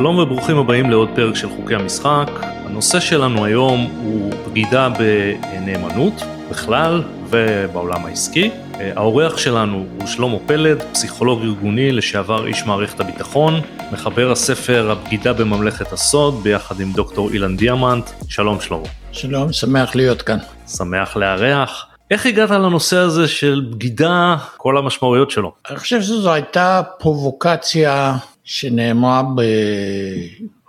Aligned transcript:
שלום 0.00 0.18
וברוכים 0.18 0.58
הבאים 0.58 0.90
לעוד 0.90 1.08
פרק 1.14 1.36
של 1.36 1.48
חוקי 1.48 1.74
המשחק. 1.74 2.30
הנושא 2.42 3.00
שלנו 3.00 3.44
היום 3.44 3.90
הוא 4.02 4.32
בגידה 4.46 4.88
בנאמנות 4.88 6.22
בכלל 6.50 7.02
ובעולם 7.30 8.06
העסקי. 8.06 8.50
האורח 8.96 9.36
שלנו 9.38 9.86
הוא 9.98 10.06
שלמה 10.06 10.38
פלד, 10.46 10.82
פסיכולוג 10.92 11.42
ארגוני, 11.42 11.92
לשעבר 11.92 12.46
איש 12.46 12.62
מערכת 12.66 13.00
הביטחון, 13.00 13.60
מחבר 13.92 14.30
הספר 14.30 14.90
הבגידה 14.90 15.32
בממלכת 15.32 15.92
הסוד 15.92 16.42
ביחד 16.42 16.80
עם 16.80 16.92
דוקטור 16.92 17.30
אילן 17.30 17.56
דיאמנט. 17.56 18.10
שלום 18.28 18.60
שלמה. 18.60 18.86
שלום, 19.12 19.52
שמח 19.52 19.94
להיות 19.94 20.22
כאן. 20.22 20.38
שמח 20.76 21.16
לארח. 21.16 21.86
איך 22.10 22.26
הגעת 22.26 22.50
לנושא 22.50 22.96
הזה 22.96 23.28
של 23.28 23.62
בגידה, 23.70 24.36
כל 24.56 24.78
המשמעויות 24.78 25.30
שלו? 25.30 25.52
אני 25.70 25.78
חושב 25.78 26.02
שזו 26.02 26.32
הייתה 26.32 26.82
פרובוקציה 26.98 28.16
שנאמרה 28.44 29.22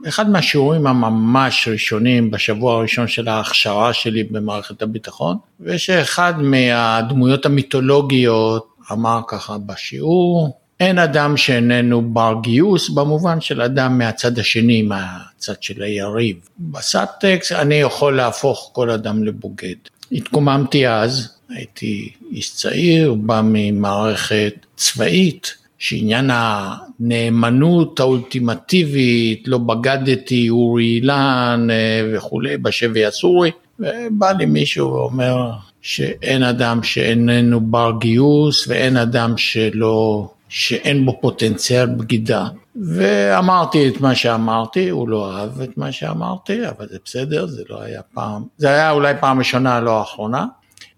באחד 0.03 0.29
מהשיעורים 0.29 0.87
הממש 0.87 1.67
ראשונים 1.71 2.31
בשבוע 2.31 2.73
הראשון 2.73 3.07
של 3.07 3.27
ההכשרה 3.27 3.93
שלי 3.93 4.23
במערכת 4.23 4.81
הביטחון, 4.81 5.37
ושאחד 5.59 6.33
מהדמויות 6.37 7.45
המיתולוגיות 7.45 8.67
אמר 8.91 9.21
ככה 9.27 9.57
בשיעור, 9.57 10.57
אין 10.79 10.99
אדם 10.99 11.37
שאיננו 11.37 12.01
בר 12.01 12.33
גיוס 12.41 12.89
במובן 12.89 13.41
של 13.41 13.61
אדם 13.61 13.97
מהצד 13.97 14.39
השני, 14.39 14.81
מהצד 14.81 15.63
של 15.63 15.83
היריב. 15.83 16.37
בסאבטקסט 16.59 17.51
אני 17.51 17.75
יכול 17.75 18.15
להפוך 18.15 18.69
כל 18.73 18.89
אדם 18.89 19.23
לבוגד. 19.23 19.75
התקוממתי 20.11 20.87
אז, 20.87 21.29
הייתי 21.49 22.13
איש 22.31 22.53
צעיר, 22.55 23.13
בא 23.13 23.41
ממערכת 23.43 24.53
צבאית, 24.75 25.60
שעניין 25.81 26.29
הנאמנות 26.33 27.99
האולטימטיבית, 27.99 29.47
לא 29.47 29.57
בגדתי, 29.57 30.49
אורי 30.49 30.83
אילן 30.83 31.67
אה, 31.71 32.11
וכולי, 32.13 32.57
בשבי 32.57 33.05
הסורי, 33.05 33.51
ובא 33.79 34.31
לי 34.31 34.45
מישהו 34.45 34.91
ואומר 34.91 35.51
שאין 35.81 36.43
אדם 36.43 36.83
שאיננו 36.83 37.61
בר 37.61 37.91
גיוס 37.99 38.67
ואין 38.67 38.97
אדם 38.97 39.37
שלא, 39.37 40.29
שאין 40.49 41.05
בו 41.05 41.17
פוטנציאל 41.21 41.85
בגידה. 41.85 42.47
ואמרתי 42.75 43.87
את 43.87 44.01
מה 44.01 44.15
שאמרתי, 44.15 44.89
הוא 44.89 45.09
לא 45.09 45.31
אהב 45.31 45.61
את 45.61 45.77
מה 45.77 45.91
שאמרתי, 45.91 46.67
אבל 46.67 46.87
זה 46.89 46.97
בסדר, 47.05 47.47
זה 47.47 47.63
לא 47.69 47.81
היה 47.81 48.01
פעם, 48.13 48.43
זה 48.57 48.69
היה 48.69 48.91
אולי 48.91 49.13
פעם 49.19 49.39
ראשונה, 49.39 49.79
לא 49.79 49.99
האחרונה, 49.99 50.45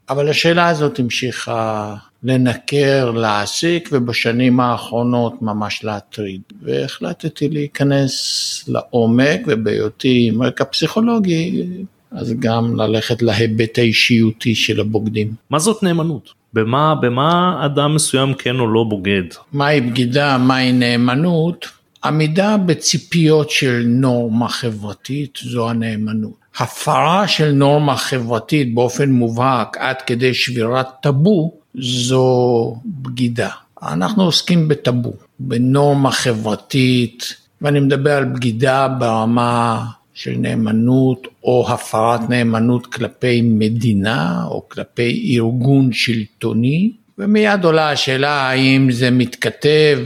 אבל 0.10 0.30
השאלה 0.30 0.68
הזאת 0.68 1.00
המשיכה 1.00 1.96
לנקר, 2.24 3.12
להעסיק, 3.12 3.90
ובשנים 3.92 4.60
האחרונות 4.60 5.42
ממש 5.42 5.84
להטריד. 5.84 6.42
והחלטתי 6.62 7.50
להיכנס 7.50 8.66
לעומק, 8.68 9.42
ובהיותי 9.48 10.30
עם 10.32 10.44
רקע 10.44 10.64
פסיכולוגי, 10.64 11.66
אז 12.12 12.34
גם 12.40 12.76
ללכת 12.76 13.22
להיבט 13.22 13.78
האישיותי 13.78 14.56
של 14.56 14.80
הבוגדים. 14.80 15.34
מה 15.50 15.60
זאת 15.60 15.84
נאמנות? 15.84 16.34
במה, 16.54 16.96
במה 17.02 17.62
אדם 17.66 17.96
מסוים 17.96 18.34
כן 18.34 18.60
או 18.60 18.68
לא 18.68 18.84
בוגד? 18.84 19.24
מהי 19.54 19.82
בגידה, 19.82 20.38
מהי 20.38 20.72
נאמנות? 20.72 21.83
עמידה 22.06 22.58
בציפיות 22.58 23.50
של 23.50 23.84
נורמה 23.88 24.50
חברתית 24.50 25.40
זו 25.44 25.70
הנאמנות. 25.70 26.44
הפרה 26.58 27.28
של 27.28 27.52
נורמה 27.52 27.98
חברתית 27.98 28.74
באופן 28.74 29.12
מובהק 29.12 29.78
עד 29.78 30.02
כדי 30.02 30.34
שבירת 30.34 30.88
טאבו 31.02 31.54
זו 31.76 32.76
בגידה. 32.86 33.50
אנחנו 33.84 34.24
עוסקים 34.24 34.68
בטאבו, 34.68 35.14
בנורמה 35.40 36.12
חברתית, 36.12 37.36
ואני 37.62 37.80
מדבר 37.80 38.12
על 38.12 38.26
בגידה 38.26 38.88
ברמה 38.88 39.86
של 40.14 40.36
נאמנות 40.38 41.28
או 41.44 41.66
הפרת 41.70 42.30
נאמנות 42.30 42.86
כלפי 42.86 43.42
מדינה 43.42 44.46
או 44.46 44.70
כלפי 44.70 45.36
ארגון 45.38 45.94
שלטוני, 45.94 46.92
ומיד 47.18 47.64
עולה 47.66 47.90
השאלה 47.90 48.50
האם 48.50 48.92
זה 48.92 49.12
מתכתב 49.12 50.00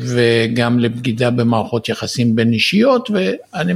גם 0.53 0.79
לבגידה 0.79 1.29
במערכות 1.31 1.89
יחסים 1.89 2.35
בין 2.35 2.53
אישיות, 2.53 3.09
ואני 3.09 3.73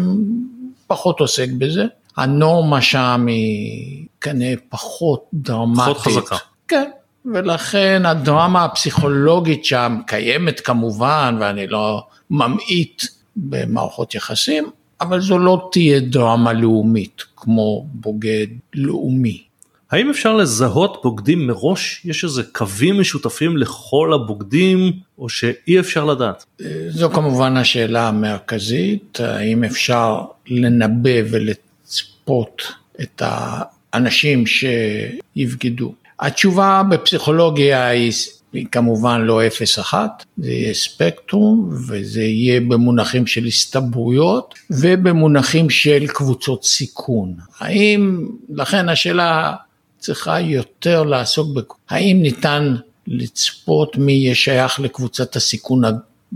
פחות 0.87 1.19
עוסק 1.19 1.49
בזה. 1.57 1.85
הנורמה 2.17 2.81
שם 2.81 3.25
היא 3.27 4.05
כנראה 4.21 4.53
פחות 4.69 5.25
דרמטית. 5.33 5.83
פחות 5.83 5.97
חזקה. 5.97 6.35
כן, 6.67 6.89
ולכן 7.25 8.05
הדרמה 8.05 8.65
הפסיכולוגית 8.65 9.65
שם 9.65 9.99
קיימת 10.07 10.59
כמובן, 10.59 11.37
ואני 11.39 11.67
לא 11.67 12.03
ממעיט 12.29 13.03
במערכות 13.35 14.15
יחסים, 14.15 14.69
אבל 15.01 15.21
זו 15.21 15.39
לא 15.39 15.69
תהיה 15.71 15.99
דרמה 15.99 16.53
לאומית 16.53 17.23
כמו 17.35 17.85
בוגד 17.93 18.47
לאומי. 18.73 19.43
האם 19.91 20.09
אפשר 20.09 20.33
לזהות 20.33 21.01
בוגדים 21.03 21.47
מראש? 21.47 22.01
יש 22.05 22.23
איזה 22.23 22.43
קווים 22.51 22.99
משותפים 22.99 23.57
לכל 23.57 24.13
הבוגדים, 24.13 24.91
או 25.19 25.29
שאי 25.29 25.79
אפשר 25.79 26.05
לדעת? 26.05 26.45
זו 26.89 27.09
כמובן 27.09 27.57
השאלה 27.57 28.07
המרכזית, 28.07 29.19
האם 29.19 29.63
אפשר 29.63 30.21
לנבא 30.47 31.19
ולצפות 31.31 32.61
את 33.01 33.21
האנשים 33.25 34.43
שיבגדו. 34.45 35.93
התשובה 36.19 36.81
בפסיכולוגיה 36.89 37.87
היא, 37.87 38.11
היא 38.53 38.65
כמובן 38.71 39.21
לא 39.21 39.47
אפס 39.47 39.79
אחת, 39.79 40.25
זה 40.37 40.51
יהיה 40.51 40.73
ספקטרום 40.73 41.69
וזה 41.87 42.23
יהיה 42.23 42.61
במונחים 42.61 43.27
של 43.27 43.45
הסתברויות 43.45 44.55
ובמונחים 44.69 45.69
של 45.69 46.07
קבוצות 46.07 46.63
סיכון. 46.63 47.33
האם, 47.59 48.27
לכן 48.49 48.89
השאלה 48.89 49.53
צריכה 50.01 50.39
יותר 50.39 51.03
לעסוק 51.03 51.57
ב... 51.57 51.59
האם 51.89 52.19
ניתן 52.21 52.75
לצפות 53.07 53.97
מי 53.97 54.11
יהיה 54.11 54.35
שייך 54.35 54.79
לקבוצת 54.79 55.35
הסיכון 55.35 55.81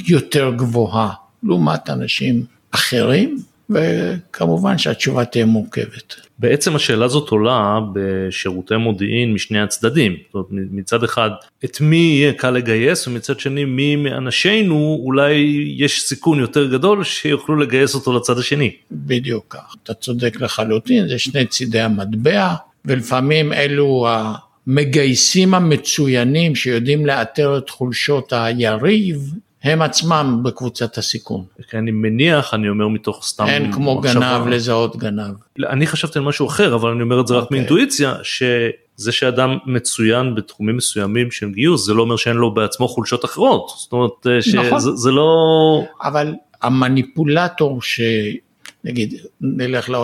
היותר 0.07 0.51
גבוהה 0.55 1.09
לעומת 1.43 1.89
אנשים 1.89 2.45
אחרים? 2.71 3.37
וכמובן 3.69 4.77
שהתשובה 4.77 5.25
תהיה 5.25 5.45
מורכבת. 5.45 6.15
בעצם 6.39 6.75
השאלה 6.75 7.05
הזאת 7.05 7.29
עולה 7.29 7.79
בשירותי 7.93 8.75
מודיעין 8.75 9.33
משני 9.33 9.59
הצדדים. 9.61 10.15
זאת 10.25 10.33
אומרת, 10.33 10.67
מצד 10.71 11.03
אחד, 11.03 11.29
את 11.65 11.81
מי 11.81 11.97
יהיה 11.97 12.33
קל 12.33 12.51
לגייס, 12.51 13.07
ומצד 13.07 13.39
שני, 13.39 13.65
מי 13.65 13.95
מאנשינו 13.95 15.01
אולי 15.03 15.33
יש 15.77 16.01
סיכון 16.01 16.39
יותר 16.39 16.71
גדול 16.71 17.03
שיוכלו 17.03 17.55
לגייס 17.55 17.95
אותו 17.95 18.13
לצד 18.13 18.37
השני. 18.37 18.71
בדיוק 18.91 19.45
כך, 19.49 19.75
אתה 19.83 19.93
צודק 19.93 20.41
לחלוטין, 20.41 21.07
זה 21.07 21.19
שני 21.19 21.45
צידי 21.45 21.79
המטבע, 21.79 22.53
ולפעמים 22.85 23.53
אלו 23.53 24.07
המגייסים 24.67 25.53
המצוינים 25.53 26.55
שיודעים 26.55 27.05
לאתר 27.05 27.57
את 27.57 27.69
חולשות 27.69 28.33
היריב, 28.33 29.33
הם 29.63 29.81
עצמם 29.81 30.39
בקבוצת 30.43 30.97
הסיכון. 30.97 31.43
כי 31.69 31.77
אני 31.77 31.91
מניח, 31.91 32.53
אני 32.53 32.69
אומר 32.69 32.87
מתוך 32.87 33.25
סתם... 33.25 33.45
אין 33.47 33.71
כמו 33.71 33.99
מחשבה. 33.99 34.19
גנב 34.19 34.47
לזהות 34.47 34.97
גנב. 34.97 35.33
אני 35.59 35.87
חשבתי 35.87 36.19
על 36.19 36.25
משהו 36.25 36.47
אחר, 36.47 36.75
אבל 36.75 36.91
אני 36.91 37.01
אומר 37.01 37.21
את 37.21 37.27
זה 37.27 37.33
okay. 37.33 37.37
רק 37.37 37.43
אוקיי. 37.43 37.57
מאינטואיציה, 37.57 38.15
שזה 38.23 39.11
שאדם 39.11 39.57
מצוין 39.65 40.35
בתחומים 40.35 40.77
מסוימים 40.77 41.31
של 41.31 41.51
גיוס, 41.51 41.85
זה 41.85 41.93
לא 41.93 42.01
אומר 42.01 42.15
שאין 42.15 42.35
לו 42.35 42.53
בעצמו 42.53 42.87
חולשות 42.87 43.25
אחרות. 43.25 43.71
זאת 43.77 43.91
אומרת, 43.91 44.27
נכון. 44.55 44.79
שזה 44.79 44.91
זה 44.91 45.11
לא... 45.11 45.83
אבל 46.03 46.33
המניפולטור 46.61 47.81
ש... 47.81 48.01
נגיד, 48.83 49.13
נלך 49.41 49.89
ל... 49.89 49.95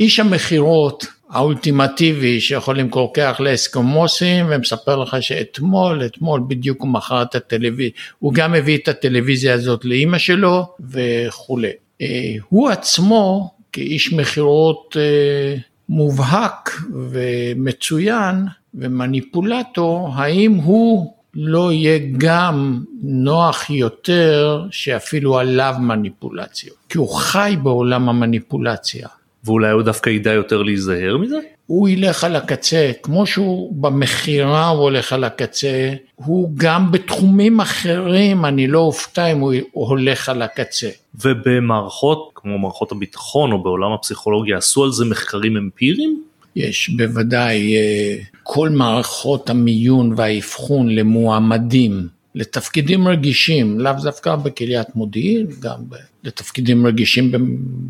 איש 0.00 0.20
המכירות 0.20 1.06
האולטימטיבי 1.32 2.40
שיכול 2.40 2.78
למכור 2.78 3.14
כרך 3.14 3.40
לאסקומוסים 3.40 4.46
ומספר 4.50 4.96
לך 4.96 5.16
שאתמול, 5.20 6.06
אתמול 6.06 6.42
בדיוק 6.48 6.80
הוא 6.80 6.88
מכר 6.88 7.22
את 7.22 7.34
הטלוויזיה, 7.34 7.90
הוא 8.18 8.32
גם 8.34 8.54
הביא 8.54 8.78
את 8.78 8.88
הטלוויזיה 8.88 9.54
הזאת 9.54 9.84
לאימא 9.84 10.18
שלו 10.18 10.66
וכולי. 10.90 11.70
אה, 12.00 12.34
הוא 12.48 12.68
עצמו 12.68 13.50
כאיש 13.72 14.12
מכירות 14.12 14.96
אה, 15.00 15.56
מובהק 15.88 16.70
ומצוין 17.10 18.46
ומניפולטור, 18.74 20.10
האם 20.14 20.54
הוא 20.54 21.14
לא 21.34 21.72
יהיה 21.72 21.98
גם 22.18 22.84
נוח 23.02 23.70
יותר 23.70 24.66
שאפילו 24.70 25.38
עליו 25.38 25.74
מניפולציות, 25.80 26.76
כי 26.88 26.98
הוא 26.98 27.14
חי 27.14 27.56
בעולם 27.62 28.08
המניפולציה. 28.08 29.08
ואולי 29.44 29.70
הוא 29.70 29.82
דווקא 29.82 30.10
ידע 30.10 30.32
יותר 30.32 30.62
להיזהר 30.62 31.16
מזה? 31.16 31.38
הוא 31.66 31.88
ילך 31.88 32.24
על 32.24 32.36
הקצה, 32.36 32.90
כמו 33.02 33.26
שהוא 33.26 33.82
במכירה 33.82 34.68
הוא 34.68 34.82
הולך 34.82 35.12
על 35.12 35.24
הקצה, 35.24 35.92
הוא 36.14 36.50
גם 36.56 36.92
בתחומים 36.92 37.60
אחרים, 37.60 38.44
אני 38.44 38.66
לא 38.66 38.78
אופתע 38.78 39.26
אם 39.32 39.38
הוא 39.38 39.52
הולך 39.72 40.28
על 40.28 40.42
הקצה. 40.42 40.88
ובמערכות 41.14 42.30
כמו 42.34 42.58
מערכות 42.58 42.92
הביטחון 42.92 43.52
או 43.52 43.62
בעולם 43.62 43.92
הפסיכולוגיה 43.92 44.56
עשו 44.58 44.84
על 44.84 44.92
זה 44.92 45.04
מחקרים 45.04 45.56
אמפיריים? 45.56 46.22
יש 46.56 46.90
בוודאי, 46.96 47.76
אה, 47.76 48.16
כל 48.42 48.68
מערכות 48.68 49.50
המיון 49.50 50.12
והאבחון 50.16 50.88
למועמדים 50.88 52.08
לתפקידים 52.34 53.08
רגישים, 53.08 53.80
לאו 53.80 53.92
דווקא 54.02 54.36
בקריית 54.36 54.96
מודיעין, 54.96 55.46
גם 55.60 55.80
לתפקידים 56.24 56.86
רגישים 56.86 57.32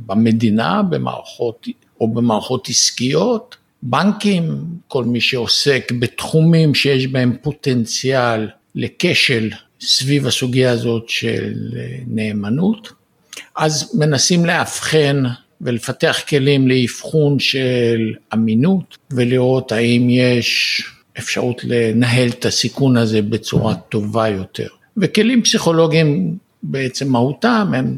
במדינה, 0.06 0.82
במערכות 0.82 1.66
או 2.00 2.08
במערכות 2.08 2.68
עסקיות, 2.68 3.56
בנקים, 3.82 4.64
כל 4.88 5.04
מי 5.04 5.20
שעוסק 5.20 5.92
בתחומים 5.98 6.74
שיש 6.74 7.06
בהם 7.06 7.36
פוטנציאל 7.42 8.48
לכשל 8.74 9.50
סביב 9.80 10.26
הסוגיה 10.26 10.70
הזאת 10.70 11.08
של 11.08 11.52
נאמנות, 12.06 12.92
אז 13.56 13.94
מנסים 13.98 14.46
לאבחן 14.46 15.22
ולפתח 15.60 16.20
כלים 16.28 16.68
לאבחון 16.68 17.38
של 17.38 18.14
אמינות 18.34 18.96
ולראות 19.10 19.72
האם 19.72 20.10
יש 20.10 20.82
אפשרות 21.18 21.64
לנהל 21.64 22.28
את 22.28 22.44
הסיכון 22.44 22.96
הזה 22.96 23.22
בצורה 23.22 23.74
טובה 23.74 24.28
יותר. 24.28 24.68
וכלים 24.96 25.42
פסיכולוגיים 25.42 26.36
בעצם 26.62 27.12
מהותם 27.12 27.72
הם 27.76 27.96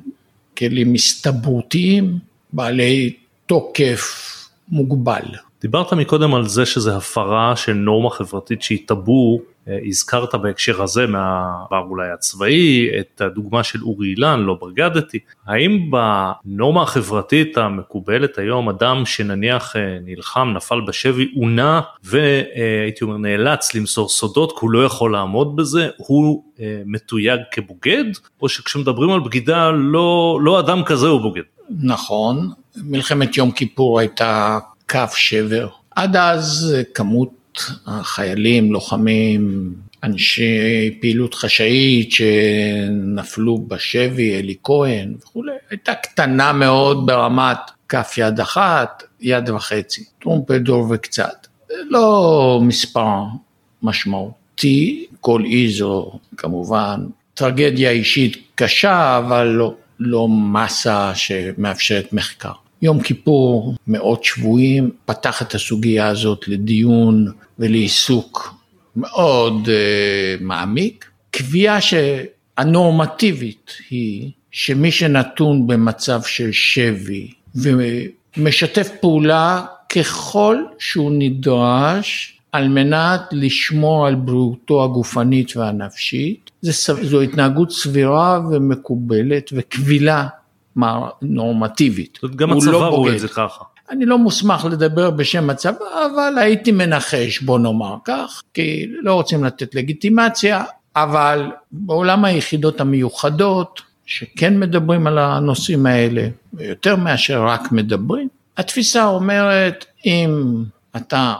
כלים 0.58 0.94
הסתברותיים, 0.94 2.18
בעלי 2.52 3.14
תוקף 3.46 4.30
מוגבל. 4.68 5.24
דיברת 5.64 5.92
מקודם 5.92 6.34
על 6.34 6.48
זה 6.48 6.66
שזה 6.66 6.96
הפרה 6.96 7.56
של 7.56 7.72
נורמה 7.72 8.10
חברתית 8.10 8.62
שהיא 8.62 8.78
טאבו, 8.86 9.38
אה, 9.68 9.78
הזכרת 9.86 10.34
בהקשר 10.34 10.82
הזה 10.82 11.06
מהעבר 11.06 11.84
אולי 11.88 12.10
הצבאי, 12.10 12.88
את 13.00 13.20
הדוגמה 13.20 13.62
של 13.62 13.82
אורי 13.82 14.08
אילן, 14.08 14.40
לא 14.40 14.58
בגדתי, 14.62 15.18
האם 15.46 15.90
בנורמה 15.90 16.82
החברתית 16.82 17.58
המקובלת 17.58 18.38
היום 18.38 18.68
אדם 18.68 19.02
שנניח 19.06 19.76
אה, 19.76 19.98
נלחם, 20.04 20.52
נפל 20.56 20.80
בשבי, 20.80 21.32
עונה 21.36 21.80
והייתי 22.02 23.04
אומר 23.04 23.16
נאלץ 23.16 23.74
למסור 23.74 24.08
סודות 24.08 24.52
כי 24.52 24.58
הוא 24.60 24.70
לא 24.70 24.84
יכול 24.84 25.12
לעמוד 25.12 25.56
בזה, 25.56 25.88
הוא 25.96 26.44
אה, 26.60 26.82
מתויג 26.86 27.40
כבוגד, 27.50 28.04
או 28.42 28.48
שכשמדברים 28.48 29.10
על 29.10 29.20
בגידה 29.20 29.70
לא, 29.70 30.38
לא 30.42 30.60
אדם 30.60 30.84
כזה 30.84 31.06
הוא 31.06 31.20
בוגד? 31.20 31.42
נכון, 31.82 32.50
מלחמת 32.76 33.36
יום 33.36 33.50
כיפור 33.50 33.98
הייתה 33.98 34.58
קו 34.88 34.98
שבר. 35.16 35.68
עד 35.96 36.16
אז 36.16 36.76
כמות 36.94 37.62
החיילים, 37.86 38.72
לוחמים, 38.72 39.74
אנשי 40.04 40.98
פעילות 41.00 41.34
חשאית 41.34 42.12
שנפלו 42.12 43.58
בשבי, 43.68 44.38
אלי 44.38 44.54
כהן 44.64 45.14
וכולי, 45.18 45.52
הייתה 45.70 45.94
קטנה 45.94 46.52
מאוד 46.52 47.06
ברמת 47.06 47.58
כף 47.88 48.14
יד 48.16 48.40
אחת, 48.40 49.02
יד 49.20 49.50
וחצי, 49.50 50.04
טרומפלדור 50.20 50.86
וקצת. 50.90 51.46
לא 51.90 52.60
מספר 52.62 53.22
משמעותי, 53.82 55.06
כל 55.20 55.42
איזו 55.52 56.12
כמובן 56.36 57.00
טרגדיה 57.34 57.90
אישית 57.90 58.36
קשה, 58.54 59.18
אבל 59.18 59.46
לא, 59.46 59.74
לא 60.00 60.28
מסה 60.28 61.12
שמאפשרת 61.14 62.12
מחקר. 62.12 62.52
יום 62.84 63.00
כיפור, 63.00 63.74
מאות 63.86 64.24
שבויים, 64.24 64.90
פתח 65.04 65.42
את 65.42 65.54
הסוגיה 65.54 66.08
הזאת 66.08 66.48
לדיון 66.48 67.32
ולעיסוק 67.58 68.54
מאוד 68.96 69.66
uh, 69.66 70.42
מעמיק. 70.42 71.10
קביעה 71.30 71.78
שהנורמטיבית 71.80 73.72
היא 73.90 74.30
שמי 74.50 74.90
שנתון 74.90 75.66
במצב 75.66 76.22
של 76.22 76.52
שבי 76.52 77.30
ומשתף 77.54 78.88
פעולה 79.00 79.64
ככל 79.96 80.56
שהוא 80.78 81.12
נדרש 81.18 82.38
על 82.52 82.68
מנת 82.68 83.20
לשמור 83.32 84.06
על 84.06 84.14
בריאותו 84.14 84.84
הגופנית 84.84 85.56
והנפשית, 85.56 86.50
זו 87.02 87.20
התנהגות 87.20 87.72
סבירה 87.72 88.40
ומקובלת 88.50 89.50
וקבילה 89.52 90.26
נורמטיבית. 91.22 92.18
זאת 92.22 92.36
גם 92.36 92.52
הצבא 92.52 92.72
לא 92.72 92.88
רואה 92.88 93.14
את 93.14 93.20
זה 93.20 93.28
ככה. 93.28 93.64
אני 93.90 94.06
לא 94.06 94.18
מוסמך 94.18 94.64
לדבר 94.70 95.10
בשם 95.10 95.50
הצבא, 95.50 96.06
אבל 96.14 96.38
הייתי 96.38 96.72
מנחש, 96.72 97.42
בוא 97.42 97.58
נאמר 97.58 97.96
כך, 98.04 98.42
כי 98.54 98.86
לא 99.02 99.14
רוצים 99.14 99.44
לתת 99.44 99.74
לגיטימציה, 99.74 100.64
אבל 100.96 101.50
בעולם 101.72 102.24
היחידות 102.24 102.80
המיוחדות, 102.80 103.80
שכן 104.06 104.60
מדברים 104.60 105.06
על 105.06 105.18
הנושאים 105.18 105.86
האלה, 105.86 106.28
ויותר 106.54 106.96
מאשר 106.96 107.46
רק 107.46 107.72
מדברים, 107.72 108.28
התפיסה 108.56 109.04
אומרת, 109.04 109.84
אם 110.06 110.64
אתה 110.96 111.34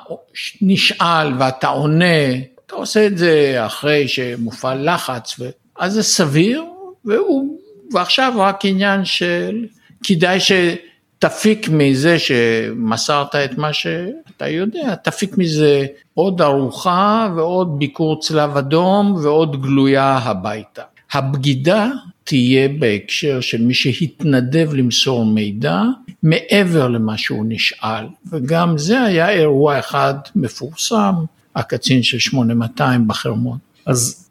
נשאל 0.63 1.33
ואתה 1.39 1.69
עונה, 1.69 2.35
אתה 2.67 2.75
עושה 2.75 3.07
את 3.07 3.19
זה 3.19 3.57
אחרי 3.67 4.09
שמופעל 4.09 4.95
לחץ, 4.95 5.41
אז 5.79 5.93
זה 5.93 6.03
סביר, 6.03 6.65
והוא 7.05 7.59
ועכשיו 7.94 8.32
רק 8.37 8.64
עניין 8.64 9.05
של 9.05 9.67
כדאי 10.02 10.38
שתפיק 10.41 11.69
מזה 11.69 12.19
שמסרת 12.19 13.35
את 13.35 13.58
מה 13.58 13.73
שאתה 13.73 14.49
יודע, 14.49 14.94
תפיק 14.94 15.38
מזה 15.38 15.87
עוד 16.14 16.43
ארוחה 16.43 17.29
ועוד 17.37 17.79
ביקור 17.79 18.20
צלב 18.20 18.56
אדום 18.56 19.14
ועוד 19.23 19.62
גלויה 19.62 20.19
הביתה. 20.19 20.82
הבגידה 21.12 21.91
תהיה 22.25 22.69
בהקשר 22.69 23.41
של 23.41 23.62
מי 23.62 23.75
שהתנדב 23.75 24.75
למסור 24.75 25.25
מידע 25.25 25.82
מעבר 26.23 26.88
למה 26.88 27.19
שהוא 27.19 27.44
נשאל, 27.49 28.06
וגם 28.32 28.79
זה 28.79 29.02
היה 29.02 29.31
אירוע 29.31 29.79
אחד 29.79 30.14
מפורסם, 30.37 31.14
הקצין 31.56 32.02
של 32.02 32.19
8200 32.19 33.08
בחרמון. 33.08 33.58
אז 33.87 34.24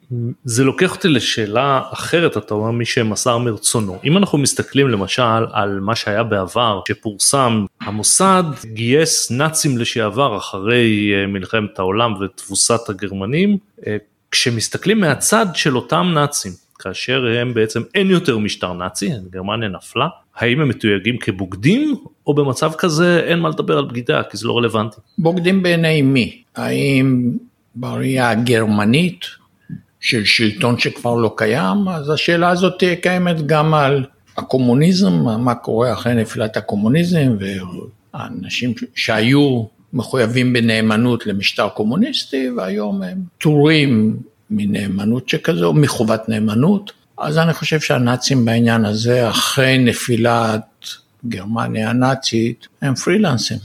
זה 0.44 0.64
לוקח 0.64 0.94
אותי 0.94 1.08
לשאלה 1.08 1.82
אחרת, 1.92 2.36
אתה 2.36 2.54
אומר 2.54 2.70
מי 2.70 2.84
שמסר 2.84 3.38
מרצונו. 3.38 3.98
אם 4.04 4.16
אנחנו 4.16 4.38
מסתכלים 4.38 4.88
למשל 4.88 5.22
על 5.52 5.80
מה 5.80 5.96
שהיה 5.96 6.22
בעבר, 6.22 6.80
שפורסם, 6.88 7.64
המוסד 7.80 8.44
גייס 8.64 9.30
נאצים 9.30 9.78
לשעבר 9.78 10.36
אחרי 10.36 11.12
אה, 11.14 11.26
מלחמת 11.26 11.78
העולם 11.78 12.14
ותבוסת 12.20 12.88
הגרמנים, 12.88 13.58
אה, 13.86 13.96
כשמסתכלים 14.30 15.00
מהצד 15.00 15.46
של 15.54 15.76
אותם 15.76 16.10
נאצים, 16.14 16.52
כאשר 16.78 17.26
הם 17.40 17.54
בעצם 17.54 17.82
אין 17.94 18.10
יותר 18.10 18.38
משטר 18.38 18.72
נאצי, 18.72 19.10
גרמניה 19.30 19.68
נפלה, 19.68 20.08
האם 20.36 20.60
הם 20.60 20.68
מתויגים 20.68 21.18
כבוגדים, 21.18 21.94
או 22.26 22.34
במצב 22.34 22.72
כזה 22.78 23.20
אין 23.26 23.38
מה 23.38 23.48
לדבר 23.48 23.78
על 23.78 23.84
בגידה, 23.84 24.22
כי 24.22 24.36
זה 24.36 24.48
לא 24.48 24.56
רלוונטי. 24.56 24.96
בוגדים 25.18 25.62
בעיני 25.62 26.02
מי? 26.02 26.42
האם 26.56 27.30
בראייה 27.74 28.30
הגרמנית 28.30 29.26
של 30.04 30.24
שלטון 30.24 30.78
שכבר 30.78 31.14
לא 31.14 31.34
קיים, 31.36 31.88
אז 31.88 32.10
השאלה 32.10 32.48
הזאת 32.48 32.74
תהיה 32.78 32.96
קיימת 32.96 33.46
גם 33.46 33.74
על 33.74 34.04
הקומוניזם, 34.36 35.12
מה 35.38 35.54
קורה 35.54 35.92
אחרי 35.92 36.14
נפילת 36.14 36.56
הקומוניזם, 36.56 37.36
והאנשים 37.38 38.74
שהיו 38.94 39.64
מחויבים 39.92 40.52
בנאמנות 40.52 41.26
למשטר 41.26 41.68
קומוניסטי, 41.68 42.50
והיום 42.56 43.02
הם 43.02 43.18
פטורים 43.38 44.16
מנאמנות 44.50 45.28
שכזו, 45.28 45.72
מחובת 45.72 46.28
נאמנות. 46.28 46.92
אז 47.18 47.38
אני 47.38 47.52
חושב 47.52 47.80
שהנאצים 47.80 48.44
בעניין 48.44 48.84
הזה, 48.84 49.28
אחרי 49.28 49.78
נפילת 49.78 50.86
גרמניה 51.26 51.90
הנאצית, 51.90 52.68
הם 52.82 52.94
פרילנסים. 52.94 53.58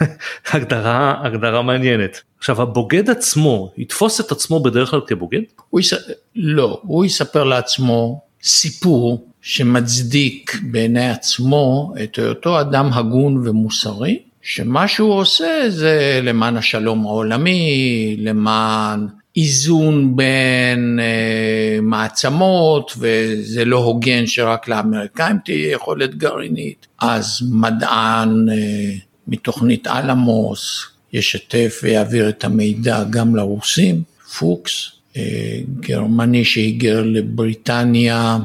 הגדרה, 0.52 1.14
הגדרה 1.24 1.62
מעניינת. 1.62 2.20
עכשיו 2.44 2.62
הבוגד 2.62 3.10
עצמו 3.10 3.72
יתפוס 3.76 4.20
את 4.20 4.32
עצמו 4.32 4.60
בדרך 4.60 4.90
כלל 4.90 5.00
כבוגד? 5.06 5.40
הוא 5.70 5.80
יש... 5.80 5.94
לא, 6.36 6.80
הוא 6.82 7.04
יספר 7.04 7.44
לעצמו 7.44 8.20
סיפור 8.42 9.26
שמצדיק 9.42 10.58
בעיני 10.62 11.10
עצמו 11.10 11.94
את 12.02 12.16
היותו 12.16 12.60
אדם 12.60 12.90
הגון 12.92 13.48
ומוסרי, 13.48 14.18
שמה 14.42 14.88
שהוא 14.88 15.12
עושה 15.12 15.64
זה 15.68 16.20
למען 16.22 16.56
השלום 16.56 17.06
העולמי, 17.06 18.16
למען 18.18 19.06
איזון 19.36 20.16
בין 20.16 21.00
אה, 21.00 21.78
מעצמות, 21.82 22.92
וזה 22.98 23.64
לא 23.64 23.76
הוגן 23.76 24.26
שרק 24.26 24.68
לאמריקאים 24.68 25.36
תהיה 25.44 25.72
יכולת 25.72 26.14
גרעינית. 26.14 26.86
אז 27.00 27.42
מדען 27.50 28.48
אה, 28.48 28.94
מתוכנית 29.28 29.86
אלמוס, 29.86 30.93
ישתף 31.14 31.80
ויעביר 31.82 32.28
את 32.28 32.44
המידע 32.44 33.04
גם 33.10 33.36
לרוסים, 33.36 34.02
פוקס, 34.38 34.90
אה, 35.16 35.60
גרמני 35.80 36.44
שהיגר 36.44 37.02
לבריטניה, 37.02 38.38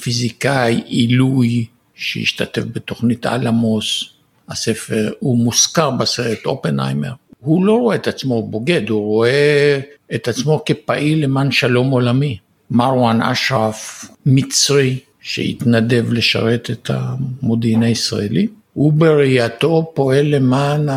פיזיקאי 0.00 0.80
עילוי 0.86 1.66
שהשתתף 1.94 2.62
בתוכנית 2.72 3.26
אלמוס, 3.26 4.04
הספר, 4.48 5.12
הוא 5.18 5.38
מוזכר 5.38 5.90
בסרט 5.90 6.46
אופנהיימר. 6.46 7.12
הוא 7.40 7.66
לא 7.66 7.72
רואה 7.72 7.96
את 7.96 8.08
עצמו 8.08 8.42
בוגד, 8.42 8.88
הוא 8.88 9.00
רואה 9.00 9.80
את 10.14 10.28
עצמו 10.28 10.62
כפעיל 10.66 11.24
למען 11.24 11.50
שלום 11.50 11.90
עולמי. 11.90 12.38
מרואן 12.70 13.22
אשרף, 13.22 14.04
מצרי, 14.26 14.98
שהתנדב 15.20 16.12
לשרת 16.12 16.70
את 16.70 16.90
המודיעין 16.94 17.82
הישראלי, 17.82 18.46
הוא 18.72 18.92
בראייתו 18.92 19.92
פועל 19.94 20.26
למען 20.26 20.88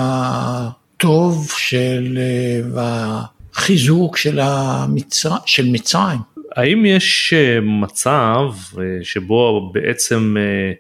הטוב 0.98 1.52
של, 1.58 2.20
של, 4.18 4.40
המצר, 4.40 5.36
של 5.46 5.70
מצרים. 5.72 6.20
האם 6.58 6.86
יש 6.86 7.34
אה, 7.34 7.60
מצב 7.62 8.44
אה, 8.78 8.84
שבו 9.04 9.72
בעצם 9.74 10.36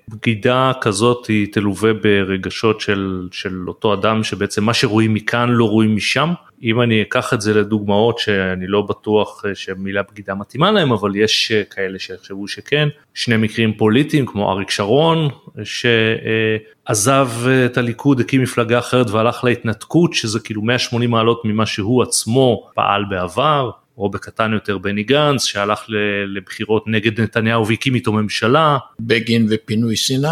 בגידה 0.09 0.71
כזאת 0.81 1.27
היא 1.27 1.47
תלווה 1.51 1.93
ברגשות 1.93 2.81
של, 2.81 3.27
של 3.31 3.67
אותו 3.67 3.93
אדם 3.93 4.23
שבעצם 4.23 4.63
מה 4.63 4.73
שרואים 4.73 5.13
מכאן 5.13 5.49
לא 5.49 5.69
רואים 5.69 5.95
משם? 5.95 6.33
אם 6.63 6.81
אני 6.81 7.01
אקח 7.01 7.33
את 7.33 7.41
זה 7.41 7.53
לדוגמאות 7.53 8.19
שאני 8.19 8.67
לא 8.67 8.81
בטוח 8.81 9.43
שמילה 9.53 10.01
בגידה 10.11 10.35
מתאימה 10.35 10.71
להם, 10.71 10.91
אבל 10.91 11.15
יש 11.15 11.51
כאלה 11.69 11.99
שיחשבו 11.99 12.47
שכן, 12.47 12.87
שני 13.13 13.37
מקרים 13.37 13.73
פוליטיים 13.73 14.25
כמו 14.25 14.51
אריק 14.51 14.69
שרון, 14.69 15.29
שעזב 15.63 17.29
את 17.65 17.77
הליכוד, 17.77 18.19
הקים 18.19 18.41
מפלגה 18.41 18.79
אחרת 18.79 19.09
והלך 19.09 19.43
להתנתקות, 19.43 20.13
שזה 20.13 20.39
כאילו 20.39 20.61
180 20.61 21.11
מעלות 21.11 21.41
ממה 21.45 21.65
שהוא 21.65 22.03
עצמו 22.03 22.69
פעל 22.73 23.05
בעבר, 23.09 23.71
או 23.97 24.09
בקטן 24.09 24.53
יותר 24.53 24.77
בני 24.77 25.03
גנץ 25.03 25.43
שהלך 25.43 25.85
לבחירות 26.35 26.83
נגד 26.87 27.21
נתניהו 27.21 27.67
והקים 27.67 27.95
איתו 27.95 28.13
ממשלה. 28.13 28.77
בגין 28.99 29.47
ופינוי 29.49 29.95
סיני. 29.95 30.27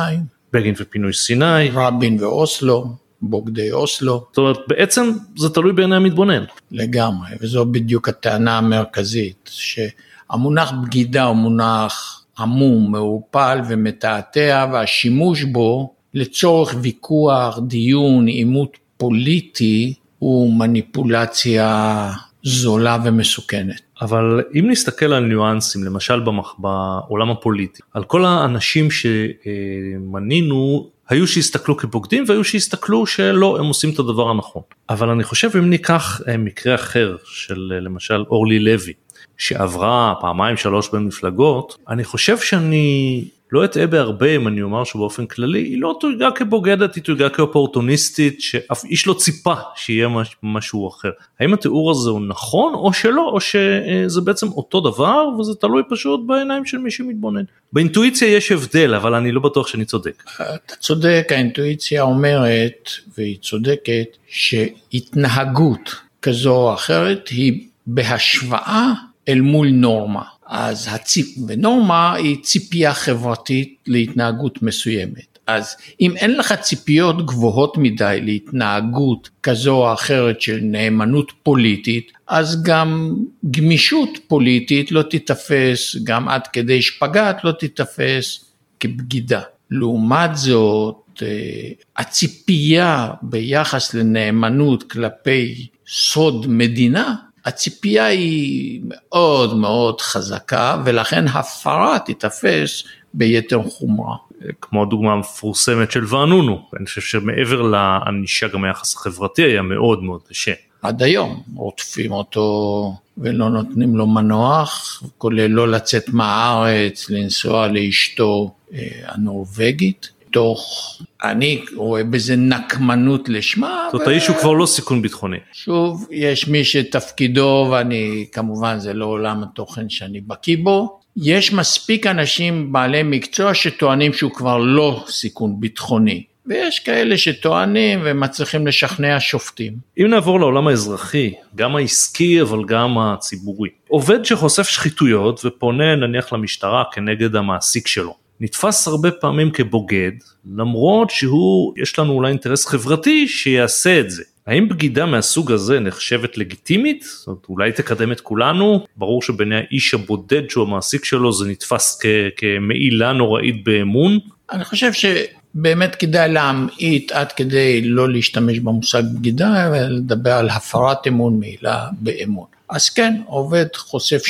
בגין 0.53 0.73
ופינוי 0.77 1.13
סיני. 1.13 1.69
רבין 1.73 2.17
ואוסלו. 2.19 2.95
בוגדי 3.21 3.71
אוסלו. 3.71 4.25
זאת 4.29 4.37
אומרת 4.37 4.57
בעצם 4.67 5.11
זה 5.37 5.49
תלוי 5.49 5.73
בעיני 5.73 5.95
המתבונן. 5.95 6.43
לגמרי 6.71 7.29
וזו 7.41 7.65
בדיוק 7.65 8.09
הטענה 8.09 8.57
המרכזית 8.57 9.49
שהמונח 9.53 10.71
בגידה 10.83 11.23
הוא 11.23 11.35
מונח 11.35 12.23
עמום, 12.39 12.91
מעורפל 12.91 13.59
ומתעתע 13.69 14.65
והשימוש 14.73 15.43
בו 15.43 15.93
לצורך 16.13 16.75
ויכוח, 16.81 17.59
דיון, 17.67 18.27
עימות 18.27 18.77
פוליטי 18.97 19.93
הוא 20.19 20.53
מניפולציה 20.53 22.11
זולה 22.45 22.97
ומסוכנת. 23.05 23.81
אבל 24.01 24.43
אם 24.59 24.69
נסתכל 24.69 25.13
על 25.13 25.23
ניואנסים, 25.23 25.83
למשל 25.83 26.19
במח... 26.19 26.55
בעולם 26.57 27.31
הפוליטי, 27.31 27.81
על 27.93 28.03
כל 28.03 28.25
האנשים 28.25 28.87
שמנינו, 28.91 30.89
היו 31.09 31.27
שהסתכלו 31.27 31.77
כבוגדים 31.77 32.23
והיו 32.27 32.43
שהסתכלו 32.43 33.05
שלא, 33.05 33.57
הם 33.59 33.65
עושים 33.65 33.89
את 33.89 33.99
הדבר 33.99 34.29
הנכון. 34.29 34.61
אבל 34.89 35.09
אני 35.09 35.23
חושב 35.23 35.49
אם 35.57 35.69
ניקח 35.69 36.21
אה, 36.27 36.37
מקרה 36.37 36.75
אחר 36.75 37.15
של 37.25 37.71
אה, 37.75 37.79
למשל 37.79 38.23
אורלי 38.29 38.59
לוי, 38.59 38.93
שעברה 39.37 40.13
פעמיים 40.21 40.57
שלוש 40.57 40.89
בין 40.89 41.01
מפלגות, 41.01 41.77
אני 41.89 42.03
חושב 42.03 42.37
שאני 42.37 43.25
לא 43.51 43.65
אטעה 43.65 43.87
בהרבה 43.87 44.35
אם 44.35 44.47
אני 44.47 44.61
אומר 44.61 44.83
שבאופן 44.83 45.25
כללי 45.25 45.59
היא 45.59 45.81
לא 45.81 45.97
תויגה 45.99 46.31
כבוגדת, 46.31 46.95
היא 46.95 47.03
תויגה 47.03 47.29
כאופורטוניסטית 47.29 48.41
שאף 48.41 48.85
איש 48.85 49.07
לא 49.07 49.13
ציפה 49.13 49.53
שיהיה 49.75 50.07
מש, 50.07 50.35
משהו 50.43 50.89
אחר. 50.89 51.09
האם 51.39 51.53
התיאור 51.53 51.91
הזה 51.91 52.09
הוא 52.09 52.21
נכון 52.27 52.73
או 52.73 52.93
שלא, 52.93 53.29
או 53.33 53.39
שזה 53.41 54.21
בעצם 54.21 54.47
אותו 54.47 54.81
דבר 54.81 55.27
וזה 55.39 55.55
תלוי 55.55 55.83
פשוט 55.89 56.19
בעיניים 56.25 56.65
של 56.65 56.77
מי 56.77 56.91
שמתבונן. 56.91 57.43
באינטואיציה 57.73 58.27
יש 58.27 58.51
הבדל, 58.51 58.95
אבל 58.95 59.13
אני 59.13 59.31
לא 59.31 59.41
בטוח 59.41 59.67
שאני 59.67 59.85
צודק. 59.85 60.23
אתה 60.35 60.75
צודק, 60.79 61.27
האינטואיציה 61.29 62.01
אומרת, 62.01 62.89
והיא 63.17 63.37
צודקת, 63.41 64.17
שהתנהגות 64.27 65.95
כזו 66.21 66.55
או 66.55 66.73
אחרת 66.73 67.27
היא 67.27 67.67
בהשוואה 67.87 68.93
אל 69.27 69.41
מול 69.41 69.67
נורמה. 69.67 70.21
אז 70.57 70.87
הציפ... 70.91 71.37
ונורמה 71.47 72.13
היא 72.13 72.37
ציפייה 72.43 72.93
חברתית 72.93 73.77
להתנהגות 73.87 74.61
מסוימת. 74.61 75.39
אז 75.47 75.75
אם 76.01 76.17
אין 76.17 76.37
לך 76.37 76.53
ציפיות 76.53 77.25
גבוהות 77.25 77.77
מדי 77.77 78.19
להתנהגות 78.23 79.29
כזו 79.43 79.75
או 79.75 79.93
אחרת 79.93 80.41
של 80.41 80.59
נאמנות 80.61 81.31
פוליטית, 81.43 82.11
אז 82.27 82.63
גם 82.63 83.15
גמישות 83.51 84.09
פוליטית 84.27 84.91
לא 84.91 85.01
תיתפס, 85.01 85.95
גם 86.03 86.27
עד 86.27 86.47
כדי 86.47 86.81
שפגאט 86.81 87.43
לא 87.43 87.51
תיתפס 87.51 88.45
כבגידה. 88.79 89.41
לעומת 89.71 90.35
זאת, 90.35 91.21
אה, 91.21 91.69
הציפייה 91.97 93.09
ביחס 93.21 93.93
לנאמנות 93.93 94.83
כלפי 94.83 95.67
סוד 95.87 96.45
מדינה 96.49 97.15
הציפייה 97.45 98.05
היא 98.05 98.81
מאוד 98.83 99.57
מאוד 99.57 100.01
חזקה 100.01 100.81
ולכן 100.85 101.27
הפרה 101.27 101.99
תיתפס 101.99 102.83
ביתר 103.13 103.63
חומרה. 103.63 104.15
כמו 104.61 104.83
הדוגמה 104.83 105.13
המפורסמת 105.13 105.91
של 105.91 106.05
ואנונו, 106.07 106.61
אני 106.77 106.85
חושב 106.85 107.01
שמעבר 107.01 107.61
לענישה 107.61 108.47
גם 108.47 108.63
היחס 108.63 108.95
החברתי 108.95 109.43
היה 109.43 109.61
מאוד 109.61 110.03
מאוד 110.03 110.21
קשה. 110.29 110.53
עד 110.81 111.03
היום 111.03 111.43
עוטפים 111.55 112.11
אותו 112.11 112.93
ולא 113.17 113.49
נותנים 113.49 113.95
לו 113.95 114.07
מנוח, 114.07 115.03
כולל 115.17 115.47
לא 115.47 115.67
לצאת 115.67 116.09
מהארץ, 116.09 117.09
לנסוע 117.09 117.67
לאשתו 117.67 118.55
אה, 118.73 118.87
הנורבגית. 119.05 120.09
מתוך, 120.35 120.97
אני 121.23 121.61
רואה 121.75 122.03
בזה 122.03 122.35
נקמנות 122.35 123.29
לשמה. 123.29 123.87
זאת 123.91 124.07
האיש 124.07 124.27
הוא 124.27 124.35
כבר 124.35 124.51
לא 124.51 124.65
סיכון 124.65 125.01
ביטחוני. 125.01 125.37
שוב, 125.53 126.07
יש 126.11 126.47
מי 126.47 126.63
שתפקידו, 126.63 127.67
ואני, 127.71 128.25
כמובן 128.31 128.79
זה 128.79 128.93
לא 128.93 129.05
עולם 129.05 129.43
התוכן 129.43 129.89
שאני 129.89 130.21
בקיא 130.21 130.57
בו, 130.63 130.99
יש 131.17 131.53
מספיק 131.53 132.07
אנשים 132.07 132.71
בעלי 132.71 133.03
מקצוע 133.03 133.53
שטוענים 133.53 134.13
שהוא 134.13 134.31
כבר 134.31 134.57
לא 134.57 135.03
סיכון 135.07 135.59
ביטחוני. 135.59 136.23
ויש 136.47 136.79
כאלה 136.79 137.17
שטוענים 137.17 137.99
ומצליחים 138.03 138.67
לשכנע 138.67 139.17
שופטים. 139.19 139.73
אם 139.97 140.07
נעבור 140.07 140.39
לעולם 140.39 140.67
האזרחי, 140.67 141.33
גם 141.55 141.75
העסקי 141.75 142.41
אבל 142.41 142.65
גם 142.65 142.97
הציבורי. 142.97 143.69
עובד 143.87 144.25
שחושף 144.25 144.67
שחיתויות 144.67 145.45
ופונה 145.45 145.95
נניח 145.95 146.33
למשטרה 146.33 146.83
כנגד 146.91 147.35
המעסיק 147.35 147.87
שלו. 147.87 148.24
נתפס 148.39 148.87
הרבה 148.87 149.11
פעמים 149.11 149.51
כבוגד, 149.51 150.11
למרות 150.55 151.09
שהוא, 151.09 151.73
יש 151.77 151.99
לנו 151.99 152.13
אולי 152.13 152.29
אינטרס 152.29 152.65
חברתי 152.65 153.27
שיעשה 153.27 153.99
את 153.99 154.09
זה. 154.09 154.23
האם 154.47 154.69
בגידה 154.69 155.05
מהסוג 155.05 155.51
הזה 155.51 155.79
נחשבת 155.79 156.37
לגיטימית? 156.37 157.03
זאת 157.03 157.27
אומרת, 157.27 157.45
אולי 157.49 157.71
תקדם 157.71 158.11
את 158.11 158.21
כולנו? 158.21 158.85
ברור 158.97 159.21
שבעיני 159.21 159.55
האיש 159.55 159.93
הבודד 159.93 160.49
שהוא 160.49 160.67
המעסיק 160.67 161.05
שלו 161.05 161.33
זה 161.33 161.49
נתפס 161.49 162.01
כמעילה 162.37 163.13
נוראית 163.13 163.63
באמון. 163.63 164.19
אני 164.51 164.65
חושב 164.65 164.91
שבאמת 164.93 165.95
כדאי 165.95 166.31
להמעיט 166.31 167.11
עד 167.11 167.31
כדי 167.31 167.81
לא 167.81 168.09
להשתמש 168.09 168.59
במושג 168.59 169.03
בגידה, 169.15 169.71
ולדבר 169.73 170.33
על 170.33 170.49
הפרת 170.49 171.07
אמון 171.07 171.39
מעילה 171.39 171.87
באמון. 171.99 172.45
אז 172.69 172.89
כן, 172.89 173.21
עובד 173.25 173.65
חושף 173.75 174.21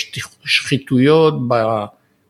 שחיתויות 0.45 1.33